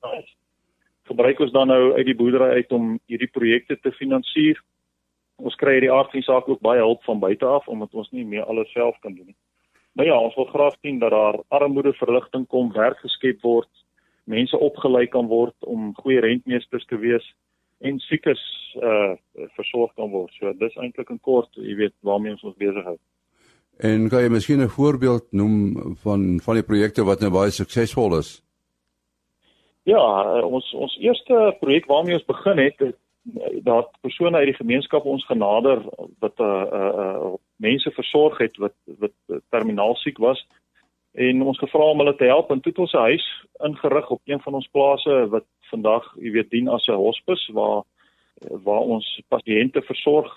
gebruik 1.06 1.40
ons 1.40 1.52
dan 1.52 1.70
nou 1.70 1.94
uit 1.96 2.06
die 2.06 2.16
boerdery 2.16 2.60
uit 2.60 2.72
om 2.72 2.96
hierdie 3.10 3.30
projekte 3.32 3.78
te 3.80 3.92
finansier. 3.92 4.60
Ons 5.36 5.56
kry 5.60 5.76
hierdie 5.76 5.92
aard 5.92 6.10
van 6.10 6.20
die 6.20 6.26
saak 6.26 6.48
ook 6.48 6.62
baie 6.64 6.80
hulp 6.80 7.02
van 7.04 7.20
buite 7.20 7.46
af 7.46 7.68
omdat 7.68 7.94
ons 7.94 8.10
nie 8.10 8.24
meer 8.24 8.44
alles 8.44 8.72
self 8.72 8.96
kan 9.00 9.14
doen 9.14 9.26
nie. 9.32 9.38
Maar 9.96 10.06
ja, 10.06 10.18
ons 10.20 10.34
wil 10.36 10.48
graag 10.52 10.74
sien 10.80 10.98
dat 11.00 11.10
daar 11.10 11.40
armoedeverligting 11.48 12.46
kom, 12.52 12.72
werk 12.72 12.98
geskep 13.00 13.40
word, 13.42 13.70
mense 14.24 14.58
opgelei 14.58 15.06
kan 15.06 15.28
word 15.30 15.54
om 15.64 15.94
goeie 16.02 16.20
rentmeesters 16.20 16.84
te 16.90 16.98
wees 17.00 17.24
en 17.80 18.00
siekes 18.08 18.42
uh 18.82 19.14
versorg 19.56 19.92
kan 19.96 20.10
word. 20.10 20.32
So 20.36 20.52
dis 20.60 20.76
eintlik 20.76 21.10
in 21.12 21.20
kort, 21.20 21.48
jy 21.56 21.76
weet, 21.76 21.94
waarmee 22.04 22.36
ons 22.36 22.44
ons 22.44 22.56
besig 22.60 22.84
hou. 22.84 22.96
En 23.84 24.08
kan 24.08 24.24
jy 24.24 24.28
miskien 24.32 24.60
'n 24.60 24.68
voorbeeld 24.68 25.32
noem 25.32 25.96
van 26.02 26.40
van 26.40 26.54
die 26.54 26.64
projekte 26.64 27.04
wat 27.04 27.20
nou 27.20 27.30
baie 27.30 27.50
suksesvol 27.50 28.18
is? 28.18 28.45
Ja, 29.86 30.02
uh, 30.02 30.44
ons 30.50 30.72
ons 30.74 30.98
eerste 30.98 31.56
projek 31.60 31.86
waarmee 31.86 32.18
ons 32.18 32.26
begin 32.26 32.58
het, 32.58 32.80
het 32.82 32.96
dat 33.66 33.90
persone 34.02 34.36
uit 34.36 34.50
die 34.50 34.58
gemeenskap 34.58 35.04
ons 35.06 35.26
genader 35.26 35.82
wat 36.22 36.40
uh 36.42 36.62
uh, 36.78 36.92
uh 37.02 37.34
mense 37.62 37.90
versorg 37.90 38.38
het 38.38 38.56
wat 38.62 38.74
wat 39.02 39.40
terminaal 39.50 39.94
siek 40.02 40.18
was 40.22 40.42
en 41.14 41.42
ons 41.42 41.58
gevra 41.58 41.90
om 41.90 42.02
hulle 42.02 42.16
te 42.16 42.28
help 42.28 42.50
en 42.50 42.60
toe 42.60 42.72
het 42.72 42.82
ons 42.84 42.92
'n 42.92 43.06
huis 43.10 43.26
ingerig 43.68 44.10
op 44.10 44.20
een 44.24 44.40
van 44.40 44.54
ons 44.54 44.68
plase 44.68 45.28
wat 45.28 45.46
vandag, 45.70 46.14
jy 46.18 46.30
weet, 46.30 46.50
dien 46.50 46.68
as 46.68 46.88
'n 46.88 47.02
hospis 47.06 47.48
waar 47.52 47.82
waar 48.50 48.84
ons 48.94 49.20
pasiënte 49.28 49.82
versorg 49.82 50.32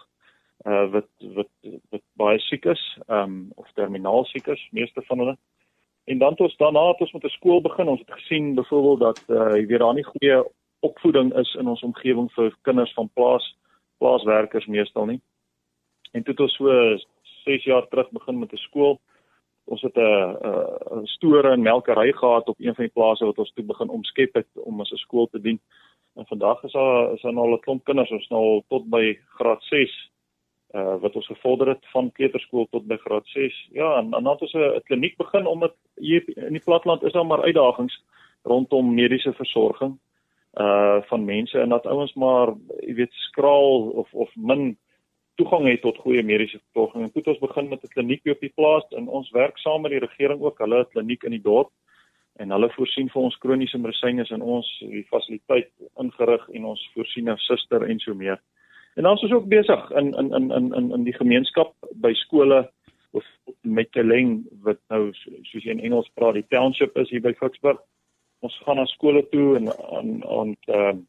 uh 0.65 0.85
wat 0.91 1.09
wat 1.35 1.51
wat 1.89 2.03
baie 2.13 2.39
siek 2.39 2.65
is, 2.65 2.97
um 3.07 3.51
of 3.55 3.71
terminaal 3.73 4.25
siek 4.25 4.47
is, 4.47 4.67
meeste 4.71 5.01
van 5.01 5.17
hulle. 5.19 5.37
En 6.09 6.17
dan 6.17 6.29
het 6.29 6.39
ons 6.39 6.55
daarna 6.57 6.87
het 6.87 7.01
ons 7.01 7.11
met 7.11 7.23
'n 7.23 7.37
skool 7.37 7.61
begin. 7.61 7.87
Ons 7.87 7.99
het 7.99 8.11
gesien 8.11 8.53
byvoorbeeld 8.53 8.99
dat 8.99 9.23
uh 9.27 9.55
jy 9.55 9.65
weet 9.65 9.79
daar 9.79 9.93
nie 9.93 10.11
goeie 10.13 10.43
opvoeding 10.79 11.35
is 11.35 11.55
in 11.55 11.67
ons 11.67 11.83
omgewing 11.83 12.31
vir 12.31 12.55
kinders 12.61 12.93
van 12.93 13.09
plaas 13.13 13.57
plaaswerkers 13.97 14.65
meestal 14.65 15.05
nie. 15.05 15.21
En 16.11 16.23
toe 16.23 16.33
het 16.33 16.41
ons 16.41 16.55
so 16.55 16.97
6 17.43 17.63
jaar 17.63 17.87
terug 17.87 18.09
begin 18.09 18.39
met 18.39 18.51
'n 18.53 18.57
skool. 18.57 18.99
Ons 19.63 19.81
het 19.81 19.97
'n 19.97 20.37
'n 20.97 21.05
store 21.05 21.49
en 21.51 21.61
melkery 21.61 22.11
gehad 22.11 22.47
op 22.47 22.59
een 22.59 22.75
van 22.75 22.83
die 22.85 22.93
plase 22.93 23.25
wat 23.25 23.37
ons 23.37 23.51
toe 23.53 23.63
begin 23.63 23.89
omskep 23.89 24.33
het 24.33 24.47
om 24.53 24.81
as 24.81 24.91
'n 24.91 25.05
skool 25.05 25.27
te 25.27 25.41
dien. 25.41 25.59
En 26.15 26.25
vandag 26.25 26.63
is 26.63 26.71
daar 26.71 27.13
is 27.13 27.21
daar 27.21 27.33
nou 27.33 27.47
al 27.47 27.53
'n 27.53 27.59
klomp 27.59 27.83
kinders, 27.83 28.11
ons 28.11 28.27
nou 28.27 28.63
tot 28.67 28.89
by 28.89 29.19
graad 29.27 29.63
6 29.63 30.09
uh 30.75 30.95
wat 31.01 31.15
ons 31.15 31.27
gevorder 31.27 31.67
het 31.67 31.85
van 31.93 32.11
kleuterskool 32.11 32.67
tot 32.69 32.85
by 32.87 32.97
graad 32.97 33.27
6. 33.27 33.69
Ja, 33.71 33.97
en 33.97 34.09
dan 34.09 34.27
het 34.27 34.41
ons 34.41 34.53
'n 34.53 34.81
kliniek 34.83 35.17
begin 35.17 35.45
omdat 35.45 35.73
hier 35.95 36.23
in 36.37 36.53
die 36.53 36.63
platland 36.63 37.03
is 37.03 37.11
daar 37.11 37.25
maar 37.25 37.43
uitdagings 37.43 38.03
rondom 38.43 38.93
mediese 38.93 39.33
versorging 39.33 39.97
uh 40.53 41.01
van 41.01 41.25
mense 41.25 41.59
en 41.59 41.69
dat 41.69 41.85
ouens 41.85 42.13
maar 42.13 42.53
jy 42.79 42.93
weet 42.93 43.13
skraal 43.13 43.89
of 43.89 44.13
of 44.13 44.35
min 44.35 44.77
toegang 45.35 45.67
het 45.67 45.81
tot 45.81 45.97
goeie 45.97 46.23
mediese 46.23 46.59
versorging. 46.59 47.03
En 47.03 47.11
toe 47.11 47.21
het 47.21 47.31
ons 47.33 47.47
begin 47.47 47.69
met 47.69 47.83
'n 47.83 47.93
kliniek 47.95 48.25
op 48.25 48.39
die 48.39 48.53
plaas 48.55 48.87
en 48.89 49.07
ons 49.07 49.29
werk 49.31 49.57
saam 49.57 49.81
met 49.81 49.91
die 49.91 50.05
regering 50.07 50.41
ook. 50.41 50.57
Hulle 50.57 50.77
het 50.77 50.87
'n 50.87 50.91
kliniek 50.91 51.23
in 51.23 51.31
die 51.31 51.47
dorp 51.51 51.71
en 52.35 52.51
hulle 52.51 52.69
voorsien 52.69 53.09
vir 53.09 53.21
ons 53.21 53.37
kroniese 53.37 53.77
medisyne 53.77 54.25
in 54.29 54.41
ons 54.41 54.67
die 54.79 55.05
fasiliteit 55.09 55.71
ingerig 55.99 56.49
en 56.49 56.65
ons 56.65 56.89
voorsien 56.93 57.29
'n 57.29 57.37
suster 57.37 57.83
en 57.83 57.99
so 57.99 58.13
meer. 58.13 58.39
En 58.99 59.07
dan 59.07 59.15
is 59.15 59.21
ons 59.27 59.35
ook 59.37 59.47
besig 59.47 59.91
in 59.99 60.11
in 60.21 60.33
in 60.35 60.51
in 60.51 60.73
in 60.75 60.91
in 60.91 61.03
die 61.07 61.15
gemeenskap 61.15 61.71
by 62.03 62.11
skole 62.19 62.65
of 63.15 63.25
met 63.61 63.89
Keleng 63.95 64.43
wat 64.65 64.79
nou 64.91 65.13
soos 65.15 65.63
jy 65.63 65.71
in 65.71 65.85
Engels 65.87 66.09
praat 66.19 66.35
die 66.35 66.49
township 66.51 66.97
is 66.99 67.09
hier 67.09 67.23
by 67.23 67.31
Ficksburg 67.39 67.79
ons 68.39 68.57
gaan 68.65 68.79
na 68.79 68.85
skole 68.85 69.23
toe 69.31 69.55
en 69.59 69.69
aan 69.69 70.11
aan 70.25 70.51
ehm 70.67 70.99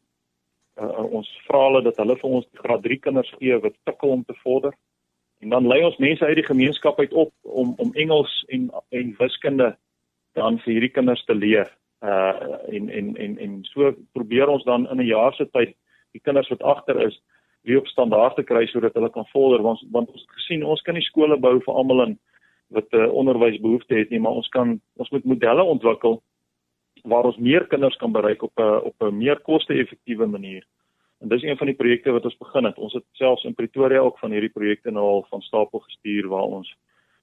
uh, 0.81 1.03
ons 1.19 1.27
vra 1.47 1.65
hulle 1.67 1.81
dat 1.83 1.99
hulle 1.99 2.15
vir 2.19 2.35
ons 2.37 2.47
graad 2.63 2.83
3 2.87 2.97
kinders 3.05 3.33
gee 3.39 3.59
wat 3.63 3.75
sukkel 3.87 4.15
om 4.15 4.23
te 4.23 4.35
vorder. 4.43 4.73
En 5.43 5.51
dan 5.53 5.67
lei 5.67 5.81
ons 5.83 5.99
mense 5.99 6.25
uit 6.25 6.39
die 6.39 6.47
gemeenskap 6.47 6.99
uit 6.99 7.13
op 7.13 7.33
om 7.41 7.73
om 7.77 7.93
Engels 7.93 8.33
en 8.47 8.69
en 8.89 9.13
wiskunde 9.19 9.75
dan 10.39 10.59
vir 10.63 10.73
hierdie 10.73 10.93
kinders 10.95 11.23
te 11.27 11.35
leer. 11.35 11.67
Uh 11.99 12.55
en 12.77 12.89
en 12.89 13.15
en 13.25 13.37
en 13.37 13.59
so 13.73 13.93
probeer 14.17 14.47
ons 14.47 14.63
dan 14.63 14.87
in 14.89 15.03
'n 15.03 15.11
jaar 15.11 15.33
se 15.35 15.49
tyd 15.51 15.75
die 16.11 16.23
kinders 16.23 16.49
wat 16.49 16.63
agter 16.75 17.05
is 17.07 17.21
weer 17.63 17.77
op 17.77 17.87
standaard 17.87 18.35
te 18.35 18.43
kry 18.43 18.65
sodat 18.67 18.93
hulle 18.93 19.09
kan 19.09 19.25
vorder 19.33 19.61
want 19.61 19.79
want 19.91 20.09
ons 20.09 20.21
het 20.21 20.35
gesien 20.39 20.63
ons 20.63 20.81
kan 20.81 20.93
nie 20.93 21.05
skole 21.05 21.37
bou 21.37 21.59
vir 21.59 21.73
almal 21.73 22.05
in 22.07 22.19
wat 22.69 22.87
'n 22.91 23.05
uh, 23.05 23.13
onderwysbehoefte 23.13 23.95
het 23.95 24.09
nie 24.09 24.19
maar 24.19 24.37
ons 24.41 24.49
kan 24.49 24.81
ons 24.97 25.09
moet 25.09 25.25
modelle 25.25 25.63
ontwikkel 25.63 26.21
waar 27.03 27.25
ons 27.25 27.37
meer 27.37 27.67
kinders 27.67 27.97
kan 27.97 28.11
bereik 28.11 28.43
op 28.43 28.59
'n 28.59 28.81
op 28.89 28.95
'n 29.01 29.17
meer 29.17 29.39
koste-effektiewe 29.39 30.25
manier. 30.25 30.65
En 31.19 31.27
dis 31.27 31.43
een 31.43 31.57
van 31.57 31.67
die 31.67 31.75
projekte 31.75 32.11
wat 32.11 32.25
ons 32.25 32.37
begin 32.37 32.63
het. 32.63 32.77
Ons 32.77 32.93
het 32.93 33.03
selfs 33.11 33.43
in 33.43 33.53
Pretoria 33.53 33.99
ook 33.99 34.19
van 34.19 34.31
hierdie 34.31 34.49
projekte 34.49 34.91
nou 34.91 35.05
al 35.05 35.25
van 35.29 35.41
stapel 35.41 35.79
gestuur 35.79 36.27
waar 36.27 36.43
ons 36.43 36.75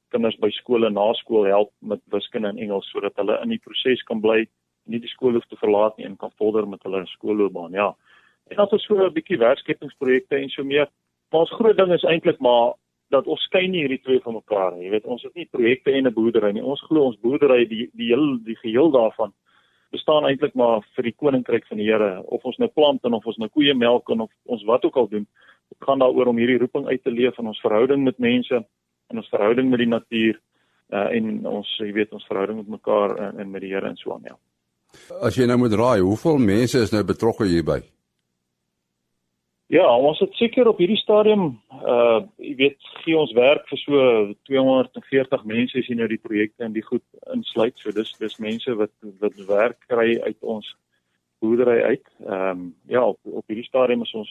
kinders 0.08 0.36
by 0.38 0.50
skole 0.50 0.90
na 0.90 1.12
skool 1.12 1.44
help 1.44 1.72
met 1.78 2.00
wiskunde 2.04 2.48
en 2.48 2.58
Engels 2.58 2.90
sodat 2.90 3.16
hulle 3.16 3.40
in 3.42 3.48
die 3.48 3.58
proses 3.64 4.02
kan 4.02 4.20
bly, 4.20 4.46
nie 4.84 5.00
die 5.00 5.08
skool 5.08 5.32
hoef 5.32 5.46
te 5.46 5.56
verlaat 5.56 5.96
nie 5.96 6.06
en 6.06 6.16
kan 6.16 6.32
vorder 6.36 6.68
met 6.68 6.82
hulle 6.82 7.06
skoolloopbaan. 7.06 7.72
Ja. 7.72 7.94
En 8.48 8.56
dan 8.56 8.68
is 8.78 8.84
so 8.84 9.06
'n 9.06 9.12
bietjie 9.12 9.38
werkskepingsprojekte 9.38 10.36
en 10.36 10.48
so 10.48 10.64
meer. 10.64 10.88
Maar 11.30 11.40
ons 11.40 11.56
groot 11.60 11.76
ding 11.76 11.92
is 11.92 12.04
eintlik 12.04 12.38
maar 12.38 12.74
dat 13.10 13.26
ons 13.26 13.42
skei 13.42 13.66
nie 13.68 13.80
hierdie 13.80 14.02
twee 14.02 14.20
van 14.20 14.34
mekaar 14.34 14.72
nie. 14.72 14.84
Jy 14.84 14.90
weet, 14.90 15.04
ons 15.04 15.22
het 15.22 15.34
nie 15.34 15.48
projekte 15.50 15.92
en 15.92 16.06
'n 16.06 16.12
boerdery 16.12 16.52
nie. 16.52 16.62
Ons 16.62 16.80
glo 16.80 17.04
ons 17.04 17.20
boerdery 17.20 17.68
die 17.68 17.90
die 17.94 18.08
heel 18.08 18.38
die 18.44 18.56
geheel 18.56 18.90
daarvan 18.90 19.32
bestaan 19.90 20.26
eintlik 20.28 20.54
maar 20.54 20.82
vir 20.96 21.08
die 21.08 21.14
koninkryk 21.16 21.66
van 21.68 21.80
die 21.80 21.88
Here 21.88 22.20
of 22.24 22.44
ons 22.48 22.58
nou 22.60 22.68
plant 22.68 23.04
en 23.08 23.16
of 23.16 23.26
ons 23.26 23.38
nou 23.40 23.48
koeie 23.48 23.74
melk 23.74 24.10
en 24.12 24.26
of 24.26 24.32
ons 24.44 24.64
wat 24.68 24.84
ook 24.84 24.96
al 25.00 25.08
doen 25.08 25.24
dit 25.68 25.84
gaan 25.84 26.02
daaroor 26.02 26.32
om 26.32 26.40
hierdie 26.40 26.58
roeping 26.60 26.88
uit 26.88 27.02
te 27.04 27.12
leef 27.12 27.38
in 27.40 27.48
ons 27.48 27.60
verhouding 27.64 28.04
met 28.04 28.18
mense 28.18 28.60
en 28.60 29.22
ons 29.22 29.32
verhouding 29.32 29.70
met 29.70 29.82
die 29.84 29.90
natuur 29.90 30.36
uh, 30.92 31.08
en 31.16 31.46
ons 31.48 31.74
jy 31.80 31.92
weet 31.96 32.12
ons 32.12 32.26
verhouding 32.28 32.60
met 32.60 32.74
mekaar 32.78 33.16
en, 33.16 33.40
en 33.40 33.50
met 33.50 33.64
die 33.64 33.72
Here 33.72 33.88
en 33.88 33.96
so 34.00 34.16
aan 34.16 34.28
ja 34.28 34.36
As 35.24 35.36
jy 35.36 35.48
nou 35.48 35.58
moet 35.60 35.76
raai 35.76 36.00
hoeveel 36.00 36.40
mense 36.42 36.84
is 36.84 36.92
nou 36.92 37.04
betrokke 37.08 37.48
hierby 37.48 37.80
Ja, 39.68 39.84
ons 39.84 40.16
het 40.22 40.32
seker 40.40 40.68
op 40.70 40.78
hierdie 40.80 40.96
stadium 40.96 41.58
uh 41.84 42.22
jy 42.40 42.54
weet 42.56 42.86
gee 43.02 43.16
ons 43.20 43.34
werk 43.36 43.66
vir 43.68 43.80
so 43.82 44.04
240 44.48 45.42
mense 45.50 45.76
as 45.76 45.90
jy 45.90 45.96
nou 45.98 46.06
die 46.08 46.20
projekte 46.22 46.64
in 46.64 46.72
die 46.72 46.84
goed 46.86 47.04
insluit. 47.34 47.76
So 47.76 47.92
dis 47.92 48.14
dis 48.16 48.38
mense 48.40 48.76
wat 48.80 48.94
wat 49.20 49.36
werk 49.50 49.76
kry 49.92 50.14
uit 50.24 50.38
ons 50.40 50.70
boerdery 51.44 51.82
uit. 51.82 52.06
Ehm 52.24 52.62
um, 52.62 52.62
ja, 52.88 53.02
op, 53.04 53.18
op 53.28 53.44
hierdie 53.52 53.66
stadium 53.66 54.06
is 54.08 54.14
ons 54.16 54.30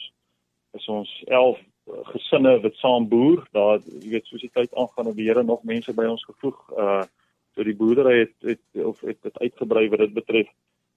is 0.74 0.88
ons 0.90 1.12
11 1.28 1.62
gesinne 2.10 2.56
wat 2.64 2.82
saam 2.82 3.06
boer. 3.08 3.46
Daar 3.54 3.78
jy 3.78 4.16
weet 4.16 4.26
soos 4.26 4.42
die 4.42 4.50
tyd 4.50 4.74
aangaan 4.74 5.12
het 5.12 5.16
die 5.20 5.28
Here 5.30 5.46
nog 5.46 5.62
mense 5.62 5.94
by 5.94 6.08
ons 6.16 6.26
gevoeg. 6.26 6.58
Uh 6.74 7.04
so 7.54 7.62
die 7.62 7.78
boerdery 7.78 8.18
het, 8.24 8.34
het 8.42 8.84
of 8.90 9.06
het 9.06 9.22
dit 9.22 9.38
uitgebrei 9.38 9.86
wat 9.94 10.02
dit 10.02 10.18
betref. 10.18 10.50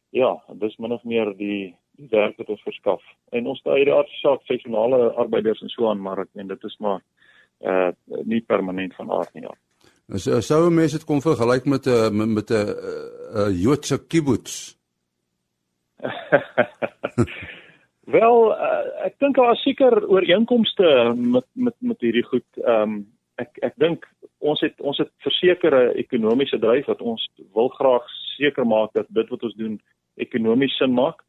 Ja, 0.10 0.34
dis 0.65 0.77
min 0.82 0.97
of 0.97 1.06
meer 1.06 1.30
die 1.38 1.75
die 2.01 2.11
werk 2.11 2.37
wat 2.41 2.49
ons 2.53 2.63
verskaf. 2.67 3.01
En 3.35 3.47
ons 3.51 3.61
daai 3.65 3.83
die 3.85 3.93
aardse 3.93 4.19
saak 4.21 4.45
seisonale 4.49 5.11
arbeiders 5.21 5.61
en 5.61 5.71
so 5.73 5.89
aan, 5.89 6.01
maar 6.01 6.23
ek 6.25 6.31
meen 6.37 6.51
dit 6.51 6.69
is 6.69 6.77
maar 6.79 7.01
uh 7.61 7.91
nie 8.25 8.41
permanent 8.41 8.95
van 8.97 9.11
aard 9.13 9.33
nie. 9.37 9.45
Ja. 9.45 9.55
As 10.11 10.27
uh, 10.27 10.41
sou 10.43 10.65
mense 10.73 10.97
dit 10.97 11.07
kon 11.07 11.21
vergelyk 11.23 11.65
met 11.69 11.87
'n 11.87 12.21
uh, 12.21 12.27
met 12.37 12.49
'n 12.49 12.53
uh, 12.53 12.75
uh, 13.37 13.51
Joodse 13.63 13.97
kibbutz. 14.07 14.75
Wel, 18.17 18.37
uh, 18.51 19.05
ek 19.05 19.19
dink 19.19 19.35
daar 19.35 19.53
is 19.53 19.61
seker 19.61 20.07
ooreenkomste 20.09 21.13
met 21.15 21.45
met 21.53 21.75
met 21.79 21.99
hierdie 22.01 22.25
goed. 22.25 22.49
Ehm 22.57 22.81
um, 22.81 23.07
ek 23.37 23.57
ek 23.61 23.75
dink 23.77 24.07
ons 24.39 24.59
het 24.61 24.81
ons 24.81 24.97
het 24.97 25.11
versekerde 25.25 25.93
ekonomiese 26.03 26.59
dryf 26.59 26.85
wat 26.85 27.01
ons 27.01 27.29
wil 27.53 27.69
graag 27.77 28.05
seker 28.37 28.65
maak 28.65 28.93
dat 28.93 29.07
dit 29.09 29.29
wat 29.29 29.43
ons 29.43 29.55
doen 29.55 29.81
ekonomies 30.15 30.77
sin 30.77 30.93
maak 30.93 31.21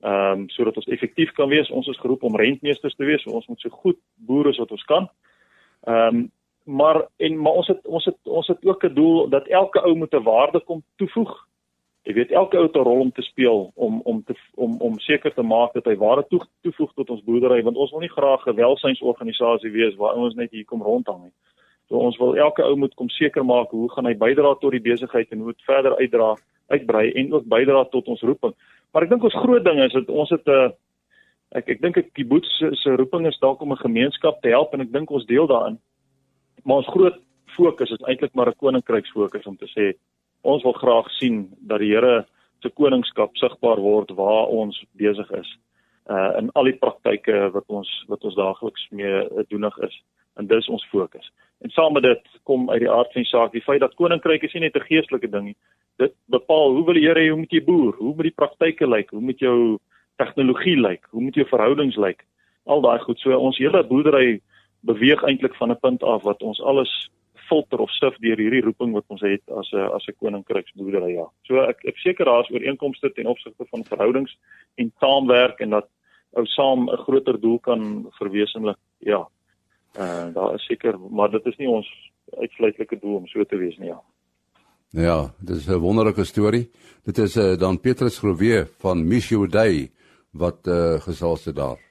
ehm 0.00 0.40
um, 0.40 0.48
sodat 0.48 0.76
ons 0.76 0.86
effektief 0.86 1.32
kan 1.32 1.48
wees. 1.48 1.70
Ons 1.70 1.86
is 1.86 1.98
geroep 1.98 2.22
om 2.22 2.36
rentmeesters 2.36 2.94
te 2.94 3.04
wees. 3.04 3.22
So 3.22 3.30
ons 3.30 3.46
moet 3.46 3.60
so 3.60 3.68
goed 3.70 3.98
boere 4.14 4.48
as 4.48 4.58
wat 4.58 4.70
ons 4.70 4.84
kan. 4.84 5.08
Ehm 5.84 6.16
um, 6.16 6.30
maar 6.66 7.06
en 7.16 7.38
maar 7.40 7.52
ons 7.52 7.66
het 7.66 7.86
ons 7.86 8.04
het 8.04 8.16
ons 8.24 8.46
het 8.46 8.64
ook 8.64 8.84
'n 8.84 8.94
doel 8.94 9.28
dat 9.28 9.46
elke 9.46 9.80
ou 9.80 9.94
moet 9.94 10.14
'n 10.14 10.22
waarde 10.22 10.60
kom 10.60 10.82
toevoeg. 10.96 11.46
Jy 12.02 12.12
weet 12.14 12.30
elke 12.30 12.56
ou 12.56 12.66
het 12.66 12.76
'n 12.76 12.78
rol 12.78 13.00
om 13.00 13.12
te 13.12 13.22
speel 13.22 13.70
om 13.74 14.00
om 14.04 14.24
te 14.24 14.34
om 14.54 14.76
om 14.80 14.98
seker 14.98 15.34
te 15.34 15.42
maak 15.42 15.72
dat 15.72 15.84
hy 15.84 15.96
waarde 15.96 16.26
toe, 16.28 16.40
toevoeg 16.62 16.92
tot 16.94 17.10
ons 17.10 17.22
boerdery 17.22 17.62
want 17.62 17.76
ons 17.76 17.90
wil 17.90 18.00
nie 18.00 18.16
graag 18.16 18.46
'n 18.46 18.54
welsynsorganisasie 18.54 19.70
wees 19.70 19.94
waar 19.94 20.14
ons 20.14 20.34
net 20.34 20.50
hier 20.50 20.64
kom 20.64 20.82
rondhang 20.82 21.22
nie. 21.22 21.32
So 21.88 21.96
ons 21.96 22.16
wil 22.16 22.36
elke 22.36 22.62
ou 22.62 22.76
moet 22.76 22.94
kom 22.94 23.08
seker 23.08 23.44
maak 23.44 23.70
hoe 23.70 23.90
gaan 23.90 24.06
hy 24.06 24.14
bydra 24.14 24.54
tot 24.54 24.70
die 24.70 24.80
besigheid 24.80 25.30
en 25.30 25.38
hoe 25.38 25.52
dit 25.52 25.62
verder 25.62 25.96
uitdra, 25.96 26.34
uitbrei 26.66 27.12
en 27.12 27.32
ook 27.32 27.44
bydra 27.44 27.84
tot 27.84 28.08
ons 28.08 28.22
roeping 28.22 28.54
Maar 28.92 29.02
ek 29.02 29.10
dink 29.10 29.24
ons 29.24 29.40
groot 29.42 29.64
ding 29.64 29.80
is 29.80 29.92
dat 29.92 30.08
ons 30.08 30.30
het 30.30 30.46
'n 30.46 30.50
uh, 30.50 30.70
ek 31.54 31.68
ek 31.68 31.80
dink 31.82 31.96
'n 31.96 32.10
kibbutz 32.12 32.48
se, 32.58 32.70
se 32.74 32.96
roeping 32.96 33.26
is 33.26 33.38
dalk 33.38 33.60
om 33.60 33.72
'n 33.72 33.84
gemeenskap 33.86 34.40
te 34.42 34.48
help 34.48 34.74
en 34.74 34.80
ek 34.80 34.92
dink 34.92 35.10
ons 35.10 35.26
deel 35.26 35.46
daarin. 35.46 35.78
Maar 36.64 36.76
ons 36.76 36.94
groot 36.94 37.18
fokus 37.56 37.90
is 37.90 38.06
eintlik 38.08 38.34
maar 38.34 38.48
'n 38.48 38.56
koninkryksfokus 38.62 39.46
om 39.46 39.56
te 39.56 39.68
sê 39.76 39.94
ons 40.42 40.62
wil 40.62 40.72
graag 40.72 41.10
sien 41.10 41.48
dat 41.60 41.78
die 41.78 41.92
Here 41.94 42.26
se 42.62 42.70
koningskap 42.70 43.36
sigbaar 43.36 43.80
word 43.80 44.10
waar 44.10 44.46
ons 44.48 44.84
besig 44.92 45.30
is 45.30 45.58
uh 46.10 46.38
in 46.38 46.50
al 46.54 46.64
die 46.64 46.78
praktyke 46.78 47.50
wat 47.52 47.64
ons 47.68 47.90
wat 48.08 48.24
ons 48.24 48.34
daagliks 48.34 48.86
mee 48.90 49.44
doenig 49.50 49.78
is 49.78 49.96
en 50.36 50.46
dis 50.46 50.68
ons 50.68 50.88
fokus. 50.90 51.32
En 51.64 51.70
saam 51.70 51.92
met 51.92 52.02
dit 52.02 52.22
kom 52.42 52.70
uit 52.70 52.80
die 52.80 52.90
aard 52.90 53.12
van 53.12 53.22
die 53.22 53.30
saak 53.30 53.52
die 53.52 53.64
feit 53.64 53.80
dat 53.80 53.94
koninkryk 53.94 54.42
is 54.42 54.52
nie 54.54 54.66
net 54.66 54.76
'n 54.76 54.88
geestelike 54.88 55.30
ding 55.30 55.44
nie. 55.44 55.56
Dit 55.98 56.14
bepaal 56.28 56.74
hoe 56.76 56.84
wil 56.84 56.94
die 56.94 57.06
Here 57.06 57.28
hoe 57.28 57.38
moet 57.38 57.52
jy 57.52 57.64
boer? 57.64 57.94
Hoe 57.96 58.14
moet 58.14 58.28
die 58.28 58.38
praktyke 58.40 58.86
lyk? 58.86 59.10
Hoe 59.10 59.20
moet 59.20 59.38
jou 59.38 59.78
tegnologie 60.16 60.76
lyk? 60.76 61.06
Hoe 61.10 61.22
moet 61.22 61.34
jou 61.34 61.46
verhoudings 61.46 61.96
lyk? 61.96 62.24
Al 62.66 62.80
daai 62.80 62.98
goed. 62.98 63.18
So 63.18 63.38
ons 63.38 63.58
hele 63.58 63.84
boerdery 63.84 64.40
beweeg 64.80 65.22
eintlik 65.22 65.54
van 65.54 65.70
'n 65.70 65.80
punt 65.80 66.02
af 66.02 66.22
wat 66.22 66.42
ons 66.42 66.60
alles 66.60 67.10
filter 67.48 67.78
of 67.78 67.90
sif 67.90 68.16
deur 68.18 68.36
hierdie 68.36 68.62
roeping 68.64 68.92
wat 68.92 69.04
ons 69.08 69.20
het 69.20 69.42
as 69.58 69.72
'n 69.72 69.90
as 69.96 70.06
'n 70.08 70.18
koninkryksboerdery 70.20 71.12
ja. 71.14 71.26
So 71.46 71.60
ek 71.60 71.84
ek 71.84 71.98
seker 71.98 72.24
daar 72.24 72.44
is 72.44 72.50
ooreenkomste 72.50 73.12
ten 73.14 73.26
opsigte 73.26 73.64
van 73.70 73.84
verhoudings 73.84 74.36
en 74.76 74.92
saamwerk 75.00 75.60
en 75.60 75.70
dat 75.70 75.88
ou 76.36 76.44
saam 76.46 76.88
'n 76.90 76.96
groter 76.96 77.40
doel 77.40 77.58
kan 77.58 78.06
verwesenlik. 78.18 78.76
Ja. 78.98 79.28
Uh 79.98 80.34
daar 80.34 80.54
is 80.54 80.66
seker, 80.66 80.98
maar 81.10 81.30
dit 81.30 81.46
is 81.46 81.56
nie 81.56 81.68
ons 81.68 81.88
uitsluitlike 82.36 82.98
doel 83.00 83.16
om 83.16 83.26
so 83.26 83.44
te 83.44 83.56
wees 83.56 83.78
nie 83.78 83.88
ja. 83.88 84.02
Ja, 84.90 85.34
dit 85.38 85.56
is 85.56 85.66
'n 85.68 85.78
wonderlike 85.78 86.24
storie. 86.24 86.70
Dit 87.04 87.18
is 87.18 87.36
uh, 87.36 87.56
dan 87.58 87.80
Petrus 87.80 88.18
Groewe 88.18 88.68
van 88.78 89.06
Missio 89.06 89.46
Day 89.46 89.90
wat 90.30 90.66
uh, 90.66 91.00
gesels 91.00 91.44
het 91.44 91.56
daar. 91.56 91.86